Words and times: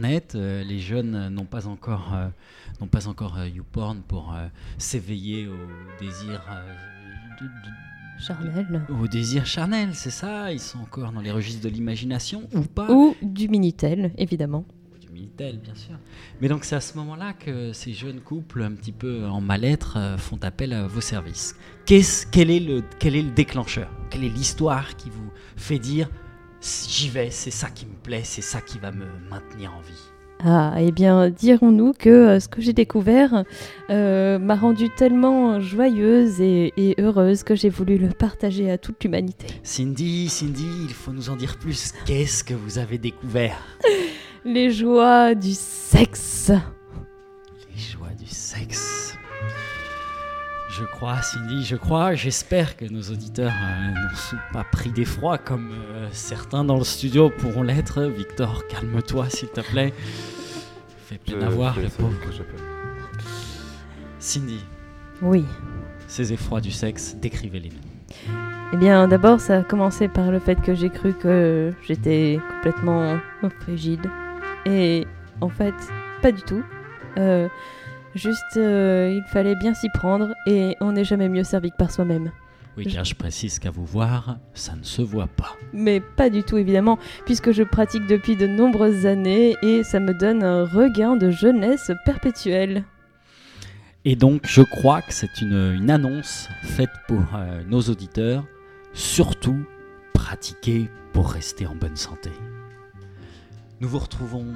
Net, 0.00 0.34
euh, 0.34 0.64
les 0.64 0.80
jeunes 0.80 1.28
n'ont 1.28 1.44
pas 1.44 1.68
encore, 1.68 2.12
euh, 2.14 2.26
n'ont 2.80 2.88
pas 2.88 3.06
encore 3.06 3.38
euh, 3.38 3.46
YouPorn 3.46 4.00
pour 4.02 4.34
euh, 4.34 4.48
s'éveiller 4.76 5.46
au 5.46 5.54
désir, 6.00 6.44
euh, 6.50 6.74
de- 7.40 7.46
de- 7.46 8.20
Charnel. 8.20 8.82
au 9.00 9.06
désir 9.06 9.46
charnel, 9.46 9.90
c'est 9.94 10.10
ça? 10.10 10.50
Ils 10.52 10.58
sont 10.58 10.80
encore 10.80 11.12
dans 11.12 11.20
les 11.20 11.30
registres 11.30 11.62
de 11.62 11.68
l'imagination 11.68 12.42
ou 12.54 12.62
pas? 12.62 12.90
Ou 12.90 13.14
du 13.22 13.48
Minitel, 13.48 14.12
évidemment. 14.18 14.64
du 15.00 15.08
Minitel, 15.10 15.58
bien 15.58 15.74
sûr. 15.76 15.96
Mais 16.40 16.48
donc 16.48 16.64
c'est 16.64 16.74
à 16.76 16.80
ce 16.80 16.96
moment-là 16.98 17.32
que 17.32 17.72
ces 17.72 17.92
jeunes 17.92 18.20
couples, 18.20 18.62
un 18.62 18.72
petit 18.72 18.92
peu 18.92 19.26
en 19.26 19.40
mal-être, 19.40 19.96
euh, 19.96 20.18
font 20.18 20.38
appel 20.42 20.72
à 20.72 20.88
vos 20.88 21.00
services. 21.00 21.54
Qu'est-ce, 21.86 22.26
quel, 22.26 22.50
est 22.50 22.58
le, 22.60 22.82
quel 22.98 23.14
est 23.14 23.22
le 23.22 23.30
déclencheur? 23.30 23.88
Quelle 24.10 24.24
est 24.24 24.28
l'histoire 24.28 24.96
qui 24.96 25.08
vous 25.10 25.30
fait 25.56 25.78
dire 25.78 26.08
j'y 26.88 27.08
vais, 27.08 27.30
c'est 27.30 27.50
ça 27.50 27.68
qui 27.70 27.86
me 27.86 27.94
plaît, 28.02 28.22
c'est 28.24 28.42
ça 28.42 28.60
qui 28.60 28.78
va 28.78 28.90
me 28.90 29.04
maintenir 29.30 29.72
en 29.76 29.80
vie 29.80 30.00
Ah, 30.44 30.74
eh 30.78 30.92
bien, 30.92 31.28
dirons-nous 31.30 31.92
que 31.92 32.08
euh, 32.10 32.40
ce 32.40 32.48
que 32.48 32.60
j'ai 32.62 32.72
découvert 32.72 33.44
euh, 33.90 34.38
m'a 34.38 34.54
rendue 34.56 34.88
tellement 34.96 35.60
joyeuse 35.60 36.40
et, 36.40 36.72
et 36.76 36.94
heureuse 37.00 37.42
que 37.42 37.54
j'ai 37.54 37.68
voulu 37.70 37.98
le 37.98 38.08
partager 38.08 38.70
à 38.70 38.78
toute 38.78 39.02
l'humanité. 39.04 39.46
Cindy, 39.62 40.28
Cindy, 40.28 40.66
il 40.84 40.94
faut 40.94 41.12
nous 41.12 41.28
en 41.30 41.36
dire 41.36 41.56
plus. 41.58 41.92
Qu'est-ce 42.06 42.42
que 42.44 42.54
vous 42.54 42.78
avez 42.78 42.98
découvert? 42.98 43.56
Les 44.44 44.70
joies 44.70 45.34
du 45.34 45.52
sexe. 45.54 46.50
Les 47.74 47.80
joies 47.82 48.12
du 48.18 48.26
sexe. 48.26 49.14
Je 50.76 50.84
crois, 50.84 51.22
Cindy, 51.22 51.64
je 51.64 51.76
crois. 51.76 52.14
J'espère 52.14 52.76
que 52.76 52.84
nos 52.84 53.02
auditeurs 53.02 53.52
euh, 53.52 53.90
n'ont 53.92 54.16
sou- 54.16 54.36
pas 54.52 54.64
pris 54.64 54.90
d'effroi 54.90 55.38
comme 55.38 55.70
euh, 55.72 55.93
certains 56.14 56.64
dans 56.64 56.76
le 56.78 56.84
studio 56.84 57.30
pourront 57.30 57.62
l'être. 57.62 58.02
Victor, 58.02 58.66
calme-toi, 58.68 59.28
s'il 59.30 59.48
te 59.48 59.60
plaît. 59.60 59.92
Fait 61.06 61.20
Je- 61.26 61.32
peine 61.34 61.42
à 61.44 61.48
voir, 61.50 61.74
je- 61.74 61.82
le 61.82 61.88
pauvre. 61.88 62.14
Cindy, 64.18 64.64
Oui. 65.22 65.44
ces 66.06 66.32
effrois 66.32 66.60
du 66.60 66.70
sexe, 66.70 67.14
décrivez-les-nous. 67.20 68.24
Eh 68.72 68.76
bien, 68.76 69.06
d'abord, 69.06 69.38
ça 69.40 69.58
a 69.58 69.62
commencé 69.62 70.08
par 70.08 70.30
le 70.30 70.38
fait 70.38 70.60
que 70.60 70.74
j'ai 70.74 70.88
cru 70.90 71.12
que 71.12 71.72
j'étais 71.86 72.40
complètement 72.50 73.18
frigide. 73.60 74.06
Et 74.66 75.06
en 75.40 75.48
fait, 75.48 75.74
pas 76.22 76.32
du 76.32 76.42
tout. 76.42 76.62
Euh, 77.18 77.48
juste, 78.14 78.56
euh, 78.56 79.10
il 79.14 79.22
fallait 79.30 79.54
bien 79.56 79.74
s'y 79.74 79.88
prendre 79.90 80.32
et 80.46 80.76
on 80.80 80.92
n'est 80.92 81.04
jamais 81.04 81.28
mieux 81.28 81.44
servi 81.44 81.70
que 81.70 81.76
par 81.76 81.90
soi-même. 81.90 82.30
Oui, 82.76 82.86
car 82.86 83.04
je 83.04 83.14
précise 83.14 83.58
qu'à 83.58 83.70
vous 83.70 83.84
voir, 83.84 84.38
ça 84.52 84.74
ne 84.74 84.82
se 84.82 85.00
voit 85.00 85.28
pas. 85.28 85.56
Mais 85.72 86.00
pas 86.00 86.28
du 86.28 86.42
tout, 86.42 86.56
évidemment, 86.56 86.98
puisque 87.24 87.52
je 87.52 87.62
pratique 87.62 88.06
depuis 88.06 88.36
de 88.36 88.46
nombreuses 88.46 89.06
années 89.06 89.54
et 89.62 89.84
ça 89.84 90.00
me 90.00 90.12
donne 90.12 90.42
un 90.42 90.64
regain 90.64 91.16
de 91.16 91.30
jeunesse 91.30 91.92
perpétuelle. 92.04 92.84
Et 94.04 94.16
donc, 94.16 94.42
je 94.44 94.62
crois 94.62 95.02
que 95.02 95.12
c'est 95.12 95.40
une, 95.40 95.74
une 95.80 95.90
annonce 95.90 96.48
faite 96.62 96.90
pour 97.06 97.22
euh, 97.34 97.62
nos 97.68 97.80
auditeurs. 97.82 98.44
Surtout, 98.92 99.64
pratiquez 100.12 100.90
pour 101.12 101.30
rester 101.30 101.66
en 101.66 101.74
bonne 101.74 101.96
santé. 101.96 102.30
Nous 103.80 103.88
vous 103.88 103.98
retrouvons 103.98 104.46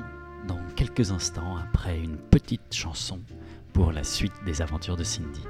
dans 0.47 0.59
quelques 0.77 1.13
instants 1.13 1.57
après 1.57 1.99
une 1.99 2.17
petite 2.17 2.75
chanson 2.75 3.21
pour 3.73 3.93
la 3.93 4.05
suite 4.05 4.33
des 4.45 4.61
aventures 4.61 4.97
de 4.97 5.05
Cindy. 5.05 5.43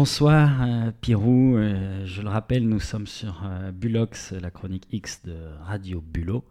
Bonsoir 0.00 0.62
euh, 0.62 0.92
Pirou, 0.98 1.58
Euh, 1.58 2.06
je 2.06 2.22
le 2.22 2.30
rappelle, 2.30 2.66
nous 2.66 2.80
sommes 2.80 3.06
sur 3.06 3.42
euh, 3.44 3.70
Bulox, 3.70 4.32
la 4.32 4.50
chronique 4.50 4.88
X 4.92 5.20
de 5.26 5.36
Radio 5.60 6.00
Bulot, 6.00 6.42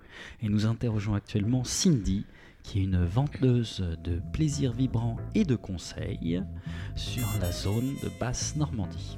et 0.43 0.49
nous 0.49 0.67
interrogeons 0.67 1.15
actuellement 1.15 1.63
Cindy, 1.63 2.27
qui 2.61 2.77
est 2.77 2.83
une 2.83 3.03
vendeuse 3.03 3.83
de 4.03 4.21
plaisirs 4.33 4.71
vibrants 4.71 5.17
et 5.33 5.45
de 5.45 5.55
conseils 5.55 6.43
sur 6.93 7.25
la 7.41 7.51
zone 7.51 7.95
de 8.03 8.11
Basse-Normandie. 8.19 9.17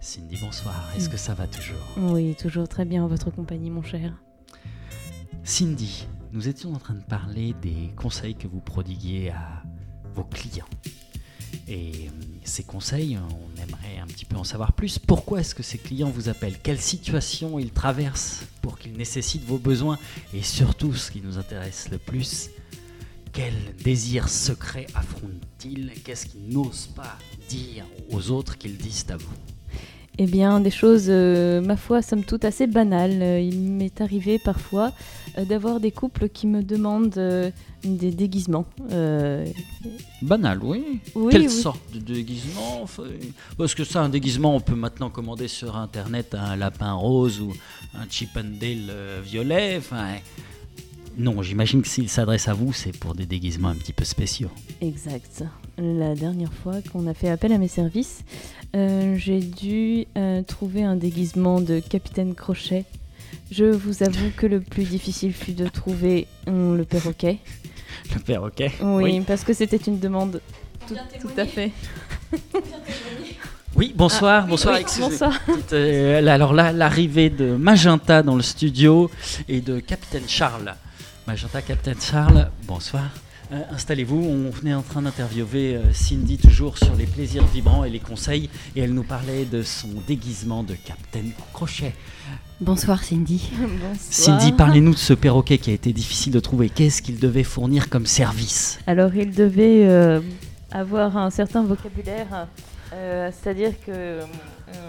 Cindy, 0.00 0.38
bonsoir, 0.40 0.90
est-ce 0.96 1.10
que 1.10 1.18
ça 1.18 1.34
va 1.34 1.46
toujours? 1.46 1.98
Oui, 1.98 2.34
toujours 2.34 2.68
très 2.68 2.86
bien 2.86 3.04
en 3.04 3.06
votre 3.06 3.30
compagnie, 3.30 3.68
mon 3.68 3.82
cher. 3.82 4.14
Cindy, 5.44 6.08
nous 6.32 6.48
étions 6.48 6.72
en 6.72 6.78
train 6.78 6.94
de 6.94 7.04
parler 7.04 7.54
des 7.60 7.92
conseils 7.96 8.34
que 8.34 8.48
vous 8.48 8.60
prodiguiez 8.60 9.30
à 9.30 9.62
vos 10.14 10.24
clients. 10.24 10.64
Et 11.68 12.08
euh, 12.08 12.10
ces 12.44 12.64
conseils, 12.64 13.18
on 13.18 13.62
aimerait 13.62 13.98
un 14.02 14.06
petit 14.06 14.24
peu 14.24 14.36
en 14.36 14.44
savoir 14.44 14.72
plus. 14.72 14.98
Pourquoi 14.98 15.40
est-ce 15.40 15.54
que 15.54 15.62
ces 15.62 15.78
clients 15.78 16.10
vous 16.10 16.28
appellent? 16.28 16.58
Quelle 16.62 16.80
situation 16.80 17.58
ils 17.58 17.70
traversent 17.70 18.42
pour 18.60 18.78
qu'ils 18.78 18.94
nécessitent 18.94 19.44
vos 19.44 19.58
besoins? 19.58 19.98
Et 20.34 20.42
surtout, 20.42 20.94
ce 20.94 21.10
qui 21.10 21.20
nous 21.20 21.38
intéresse 21.38 21.88
le 21.90 21.98
plus, 21.98 22.50
quel 23.32 23.54
désir 23.82 24.28
secret 24.28 24.86
affrontent-ils? 24.94 25.92
Qu'est-ce 26.04 26.26
qu'ils 26.26 26.48
n'osent 26.48 26.90
pas 26.94 27.18
dire 27.48 27.84
aux 28.10 28.30
autres 28.30 28.58
qu'ils 28.58 28.76
disent 28.76 29.06
à 29.08 29.16
vous? 29.16 29.36
Eh 30.18 30.26
bien, 30.26 30.60
des 30.60 30.70
choses, 30.70 31.06
euh, 31.08 31.62
ma 31.62 31.76
foi, 31.76 32.02
somme 32.02 32.22
toute 32.22 32.44
assez 32.44 32.66
banales. 32.66 33.22
Euh, 33.22 33.40
il 33.40 33.70
m'est 33.70 34.00
arrivé 34.02 34.38
parfois 34.38 34.92
euh, 35.38 35.44
d'avoir 35.46 35.80
des 35.80 35.90
couples 35.90 36.28
qui 36.28 36.46
me 36.46 36.62
demandent 36.62 37.16
euh, 37.16 37.50
des 37.82 38.10
déguisements. 38.10 38.66
Banal, 40.20 40.58
oui. 40.62 41.00
oui, 41.14 41.32
Quelle 41.32 41.42
oui. 41.42 41.50
sorte 41.50 41.80
de 41.94 41.98
déguisement 42.14 42.84
Parce 43.56 43.74
que 43.74 43.84
ça, 43.84 44.02
un 44.02 44.10
déguisement, 44.10 44.54
on 44.54 44.60
peut 44.60 44.74
maintenant 44.74 45.08
commander 45.08 45.48
sur 45.48 45.76
Internet 45.76 46.34
un 46.34 46.56
lapin 46.56 46.92
rose 46.92 47.40
ou 47.40 47.52
un 47.94 48.04
Chippendale 48.10 48.92
violet. 49.24 49.76
Enfin, 49.78 50.16
non, 51.18 51.42
j'imagine 51.42 51.82
que 51.82 51.88
s'il 51.88 52.08
s'adresse 52.08 52.48
à 52.48 52.54
vous, 52.54 52.72
c'est 52.72 52.96
pour 52.96 53.14
des 53.14 53.26
déguisements 53.26 53.68
un 53.68 53.74
petit 53.74 53.92
peu 53.92 54.04
spéciaux. 54.04 54.50
Exact. 54.80 55.44
La 55.78 56.14
dernière 56.14 56.52
fois 56.52 56.74
qu'on 56.92 57.06
a 57.06 57.14
fait 57.14 57.28
appel 57.30 57.52
à 57.52 57.58
mes 57.58 57.68
services, 57.68 58.20
euh, 58.74 59.16
j'ai 59.16 59.40
dû 59.40 60.06
euh, 60.16 60.42
trouver 60.42 60.82
un 60.82 60.96
déguisement 60.96 61.60
de 61.60 61.80
capitaine 61.80 62.34
Crochet. 62.34 62.84
Je 63.50 63.64
vous 63.64 64.02
avoue 64.02 64.30
que 64.36 64.46
le 64.46 64.60
plus 64.60 64.84
difficile 64.84 65.32
fut 65.32 65.52
de 65.52 65.66
trouver 65.68 66.26
hum, 66.46 66.76
le 66.76 66.84
perroquet. 66.84 67.38
Le 68.14 68.20
perroquet 68.20 68.72
Oui, 68.82 69.02
Oui. 69.04 69.20
parce 69.26 69.44
que 69.44 69.52
c'était 69.52 69.76
une 69.76 69.98
demande 69.98 70.40
tout, 70.88 70.94
tout 71.20 71.30
à 71.36 71.44
fait. 71.46 71.70
Oui, 73.74 73.92
bonsoir, 73.96 74.46
bonsoir. 74.46 74.74
Oui, 74.74 74.80
excusez- 74.82 75.08
bonsoir. 75.08 75.38
Euh, 75.72 76.26
alors 76.28 76.52
là, 76.52 76.72
l'arrivée 76.72 77.30
de 77.30 77.56
Magenta 77.56 78.22
dans 78.22 78.36
le 78.36 78.42
studio 78.42 79.10
et 79.48 79.60
de 79.62 79.80
Capitaine 79.80 80.28
Charles. 80.28 80.74
Magenta, 81.26 81.62
Capitaine 81.62 82.00
Charles, 82.00 82.50
bonsoir. 82.66 83.04
Euh, 83.52 83.62
Installez-vous, 83.70 84.16
on 84.16 84.50
venait 84.50 84.74
en 84.74 84.82
train 84.82 85.02
d'interviewer 85.02 85.76
euh, 85.76 85.92
Cindy 85.92 86.36
toujours 86.36 86.78
sur 86.78 86.96
les 86.96 87.06
plaisirs 87.06 87.46
vibrants 87.46 87.84
et 87.84 87.90
les 87.90 88.00
conseils 88.00 88.50
et 88.74 88.80
elle 88.80 88.92
nous 88.92 89.04
parlait 89.04 89.44
de 89.44 89.62
son 89.62 89.88
déguisement 90.08 90.64
de 90.64 90.74
Capitaine 90.74 91.30
Crochet. 91.52 91.94
Bonsoir 92.60 93.04
Cindy. 93.04 93.50
Bonsoir. 93.58 93.94
Cindy, 93.98 94.50
parlez-nous 94.52 94.94
de 94.94 94.98
ce 94.98 95.12
perroquet 95.12 95.58
qui 95.58 95.70
a 95.70 95.74
été 95.74 95.92
difficile 95.92 96.32
de 96.32 96.40
trouver. 96.40 96.68
Qu'est-ce 96.70 97.02
qu'il 97.02 97.20
devait 97.20 97.44
fournir 97.44 97.88
comme 97.88 98.06
service? 98.06 98.80
Alors, 98.88 99.14
il 99.14 99.30
devait 99.30 99.86
euh, 99.86 100.20
avoir 100.72 101.16
un 101.16 101.30
certain 101.30 101.62
vocabulaire, 101.62 102.48
euh, 102.94 103.30
c'est-à-dire 103.32 103.72
que 103.86 103.92
euh, 103.92 104.22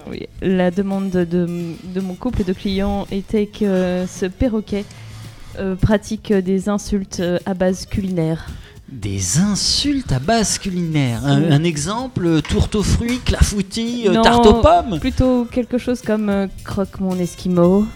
oui, 0.10 0.28
la 0.42 0.72
demande 0.72 1.12
de, 1.12 1.26
de 1.26 2.02
mon 2.02 2.16
couple 2.16 2.44
de 2.44 2.54
clients 2.54 3.06
était 3.12 3.46
que 3.46 4.06
ce 4.08 4.26
perroquet 4.26 4.86
pratique 5.80 6.32
des 6.34 6.70
insultes 6.70 7.20
euh, 7.20 7.40
à 7.46 7.54
base 7.54 7.86
culinaire. 7.86 8.48
Des 8.92 9.40
insultes 9.40 10.12
à 10.12 10.20
base 10.20 10.60
culinaire. 10.60 11.26
Un, 11.26 11.64
exemple, 11.64 12.26
euh, 12.28 12.42
tourte 12.42 12.76
aux 12.76 12.84
fruits, 12.84 13.20
clafoutis, 13.26 14.04
euh, 14.08 14.14
Non. 14.14 14.22
tarte 14.22 14.46
aux 14.46 14.62
pommes 14.62 15.00
Plutôt 15.00 15.46
quelque 15.46 15.78
chose 15.80 16.02
comme 16.02 16.30
euh, 16.30 16.48
croque 16.64 17.00
mon 17.00 17.18
esquimau, 17.18 17.88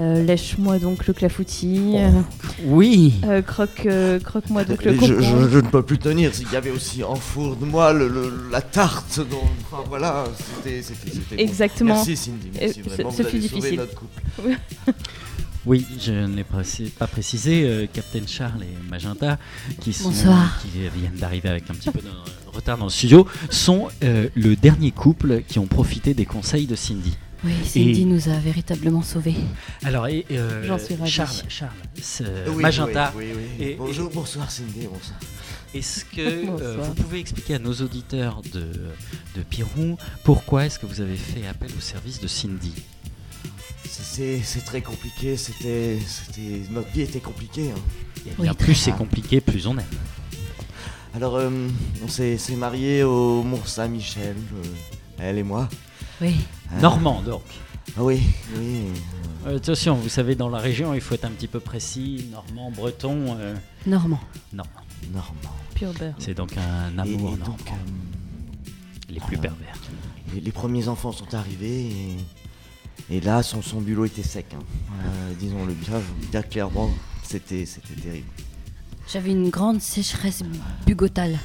euh, 0.00 0.24
lèche-moi 0.24 0.80
donc 0.80 1.06
le 1.06 1.14
clafoutis, 1.14 1.92
euh, 1.94 2.10
Oui. 2.64 3.14
euh, 3.24 3.42
croque, 3.42 3.86
euh, 3.86 4.18
croque-moi 4.18 4.64
donc 4.64 4.82
le 4.82 4.94
je, 4.94 5.20
je- 5.20 5.48
je 5.50 5.58
ne 5.58 5.68
peux 5.68 5.82
plus 5.82 5.98
tenir. 5.98 6.32
Il 6.40 6.52
y 6.52 6.56
avait 6.56 6.72
aussi 6.72 7.04
en 7.04 7.14
four 7.14 7.54
de 7.54 7.64
moi 7.64 7.92
le, 7.92 8.08
le- 8.08 8.32
la 8.50 8.60
tarte. 8.60 9.18
Donc, 9.20 9.44
enfin 9.70 9.84
voilà, 9.88 10.24
c'était. 10.64 10.82
c'était- 10.82 11.10
c'était 11.12 11.36
bon. 11.36 11.42
Exactement. 11.42 11.94
Merci 11.94 12.16
Cindy, 12.16 12.50
merci 12.60 12.80
Et 12.80 12.82
vraiment. 12.82 13.10
ce- 13.12 13.18
ce 13.18 13.22
vous 13.22 13.28
fut 13.28 13.36
avez 13.36 13.46
sauvé 13.48 13.60
difficile. 13.60 13.78
notre 13.78 13.94
couple. 13.94 14.20
Oui, 15.66 15.86
je 15.98 16.12
ne 16.12 16.36
l'ai 16.36 16.44
pas 16.44 17.06
précisé, 17.06 17.62
euh, 17.64 17.86
Captain 17.90 18.26
Charles 18.26 18.62
et 18.64 18.90
Magenta, 18.90 19.38
qui, 19.80 19.94
sont, 19.94 20.10
qui 20.10 20.68
viennent 20.98 21.16
d'arriver 21.16 21.48
avec 21.48 21.70
un 21.70 21.74
petit 21.74 21.90
peu 21.90 22.00
de 22.00 22.10
retard 22.52 22.76
dans 22.76 22.84
le 22.84 22.90
studio, 22.90 23.26
sont 23.50 23.88
euh, 24.02 24.28
le 24.34 24.56
dernier 24.56 24.90
couple 24.90 25.42
qui 25.48 25.58
ont 25.58 25.66
profité 25.66 26.12
des 26.12 26.26
conseils 26.26 26.66
de 26.66 26.74
Cindy. 26.74 27.16
Oui, 27.44 27.52
Cindy 27.64 28.02
Et- 28.02 28.04
nous 28.04 28.28
a 28.28 28.38
véritablement 28.38 29.02
sauvés. 29.02 29.36
Alors, 29.84 30.06
et, 30.06 30.26
euh, 30.32 30.64
J'en 30.66 30.78
suis 30.78 30.94
ravie. 30.96 31.10
Charles, 31.10 31.30
Charles 31.48 31.72
c'est- 32.00 32.24
Oui, 32.48 32.62
Magenta, 32.62 33.12
oui, 33.16 33.24
oui, 33.34 33.42
oui. 33.58 33.64
Et- 33.64 33.74
Bonjour, 33.76 34.10
bonsoir 34.10 34.50
Cindy, 34.50 34.86
bonsoir. 34.86 35.18
est-ce 35.74 36.04
que 36.04 36.20
euh, 36.60 36.76
vous 36.82 36.94
pouvez 36.94 37.20
expliquer 37.20 37.54
à 37.54 37.58
nos 37.58 37.72
auditeurs 37.74 38.42
de, 38.52 38.60
de 39.36 39.42
Pirou 39.48 39.96
pourquoi 40.24 40.66
est-ce 40.66 40.78
que 40.78 40.86
vous 40.86 41.00
avez 41.00 41.16
fait 41.16 41.46
appel 41.46 41.70
au 41.76 41.80
service 41.80 42.20
de 42.20 42.26
Cindy? 42.28 42.72
C'est- 44.02 44.64
très 44.64 44.80
compliqué. 44.82 45.36
C'était, 45.36 45.98
c'était, 46.06 46.62
notre 46.70 46.90
vie 46.90 47.02
était 47.02 47.20
compliquée. 47.20 47.70
hein. 47.70 48.30
Oui, 48.38 48.48
plus 48.58 48.74
c'est 48.74 48.92
compliqué, 48.92 49.40
plus 49.40 49.66
on 49.66 49.76
aime. 49.78 49.84
Alors, 51.14 51.36
euh, 51.36 51.68
on 52.02 52.08
s'est 52.08 52.38
s'est 52.38 52.56
mariés 52.56 53.02
au 53.04 53.42
Mont 53.42 53.64
Saint-Michel, 53.64 54.34
euh, 54.54 54.62
elle 55.18 55.38
et 55.38 55.42
moi. 55.42 55.68
Oui. 56.20 56.34
Euh, 56.72 56.80
Normand, 56.80 57.22
donc. 57.22 57.42
Ah 57.96 58.02
oui, 58.02 58.20
oui. 58.56 58.80
Euh, 59.46 59.56
attention, 59.58 59.94
vous 59.94 60.08
savez, 60.08 60.34
dans 60.34 60.48
la 60.48 60.58
région, 60.58 60.94
il 60.94 61.00
faut 61.00 61.14
être 61.14 61.26
un 61.26 61.30
petit 61.30 61.46
peu 61.46 61.60
précis. 61.60 62.26
Normand, 62.32 62.70
breton, 62.72 63.36
euh, 63.38 63.54
Normand. 63.86 64.20
non. 64.52 64.64
Normand. 65.12 65.54
Pure 65.74 65.92
beurre. 65.92 66.14
C'est 66.18 66.34
donc 66.34 66.52
un 66.56 66.90
Et- 67.04 67.10
et 67.10 67.14
amour 67.14 67.30
donc, 67.32 67.38
normand. 67.40 67.56
euh, 67.68 69.12
Les 69.12 69.20
plus 69.20 69.36
euh, 69.36 69.40
pervers. 69.40 69.76
Les, 70.34 70.40
les 70.40 70.52
premiers 70.52 70.88
enfants 70.88 71.12
sont 71.12 71.32
arrivés 71.34 71.86
et, 71.86 72.16
et 73.10 73.20
là, 73.20 73.42
son, 73.42 73.60
son 73.62 73.80
bulot 73.80 74.04
était 74.06 74.22
sec. 74.22 74.46
hein. 74.54 74.58
Euh, 75.04 75.32
Disons-le 75.38 75.72
bien, 75.74 76.00
bien 76.30 76.42
clairement, 76.42 76.90
c'était 77.22 77.64
terrible. 78.02 78.26
J'avais 79.12 79.30
une 79.32 79.50
grande 79.50 79.80
sécheresse 79.82 80.42
bugotale. 80.86 81.38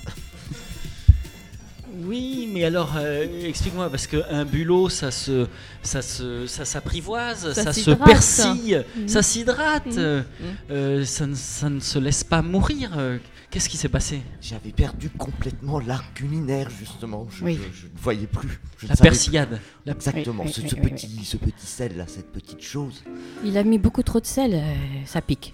Oui, 2.09 2.49
mais 2.51 2.63
alors, 2.63 2.93
euh, 2.97 3.47
explique-moi, 3.47 3.87
parce 3.89 4.07
qu'un 4.07 4.43
bulot, 4.43 4.89
ça 4.89 5.11
se, 5.11 5.45
ça 5.83 6.01
se, 6.01 6.47
ça 6.47 6.65
s'apprivoise, 6.65 7.53
ça, 7.53 7.65
Ça 7.65 7.73
se 7.73 7.91
persille, 7.91 8.83
Mhm. 8.97 9.07
ça 9.07 9.21
s'hydrate, 9.21 9.85
Mhm. 9.95 10.23
euh, 10.71 11.05
ça, 11.05 11.27
ne, 11.27 11.35
ça 11.35 11.69
ne 11.69 11.79
se 11.79 11.99
laisse 11.99 12.23
pas 12.23 12.41
mourir. 12.41 12.91
euh. 12.97 13.19
Qu'est-ce 13.51 13.69
qui 13.69 13.77
s'est 13.77 13.89
passé? 13.89 14.21
J'avais 14.41 14.71
perdu 14.71 15.09
complètement 15.11 15.79
culinaire, 16.15 16.69
justement. 16.71 17.27
Je, 17.31 17.43
Oui. 17.43 17.55
je- 17.73 17.81
je 17.81 17.85
ne 17.87 17.91
voyais 17.99 18.27
plus. 18.27 18.59
Je 18.79 18.87
La 18.87 18.95
persillade. 18.95 19.59
La-. 19.85 19.93
Exactement, 19.93 20.43
Oui, 20.45 20.51
ce, 20.51 20.61
oui, 20.61 20.69
ce 20.69 20.75
oui, 20.75 20.81
oui, 20.83 20.89
petit, 20.91 21.25
ce 21.25 21.37
petit 21.37 21.65
sel 21.65 21.95
là, 21.97 22.05
cette 22.07 22.31
petite 22.31 22.61
chose. 22.61 23.03
Il 23.43 23.55
a 23.57 23.63
mis 23.63 23.77
beaucoup 23.77 24.03
trop 24.03 24.19
de 24.19 24.25
sel, 24.25 24.53
euh, 24.55 24.59
ça 25.05 25.21
pique. 25.21 25.53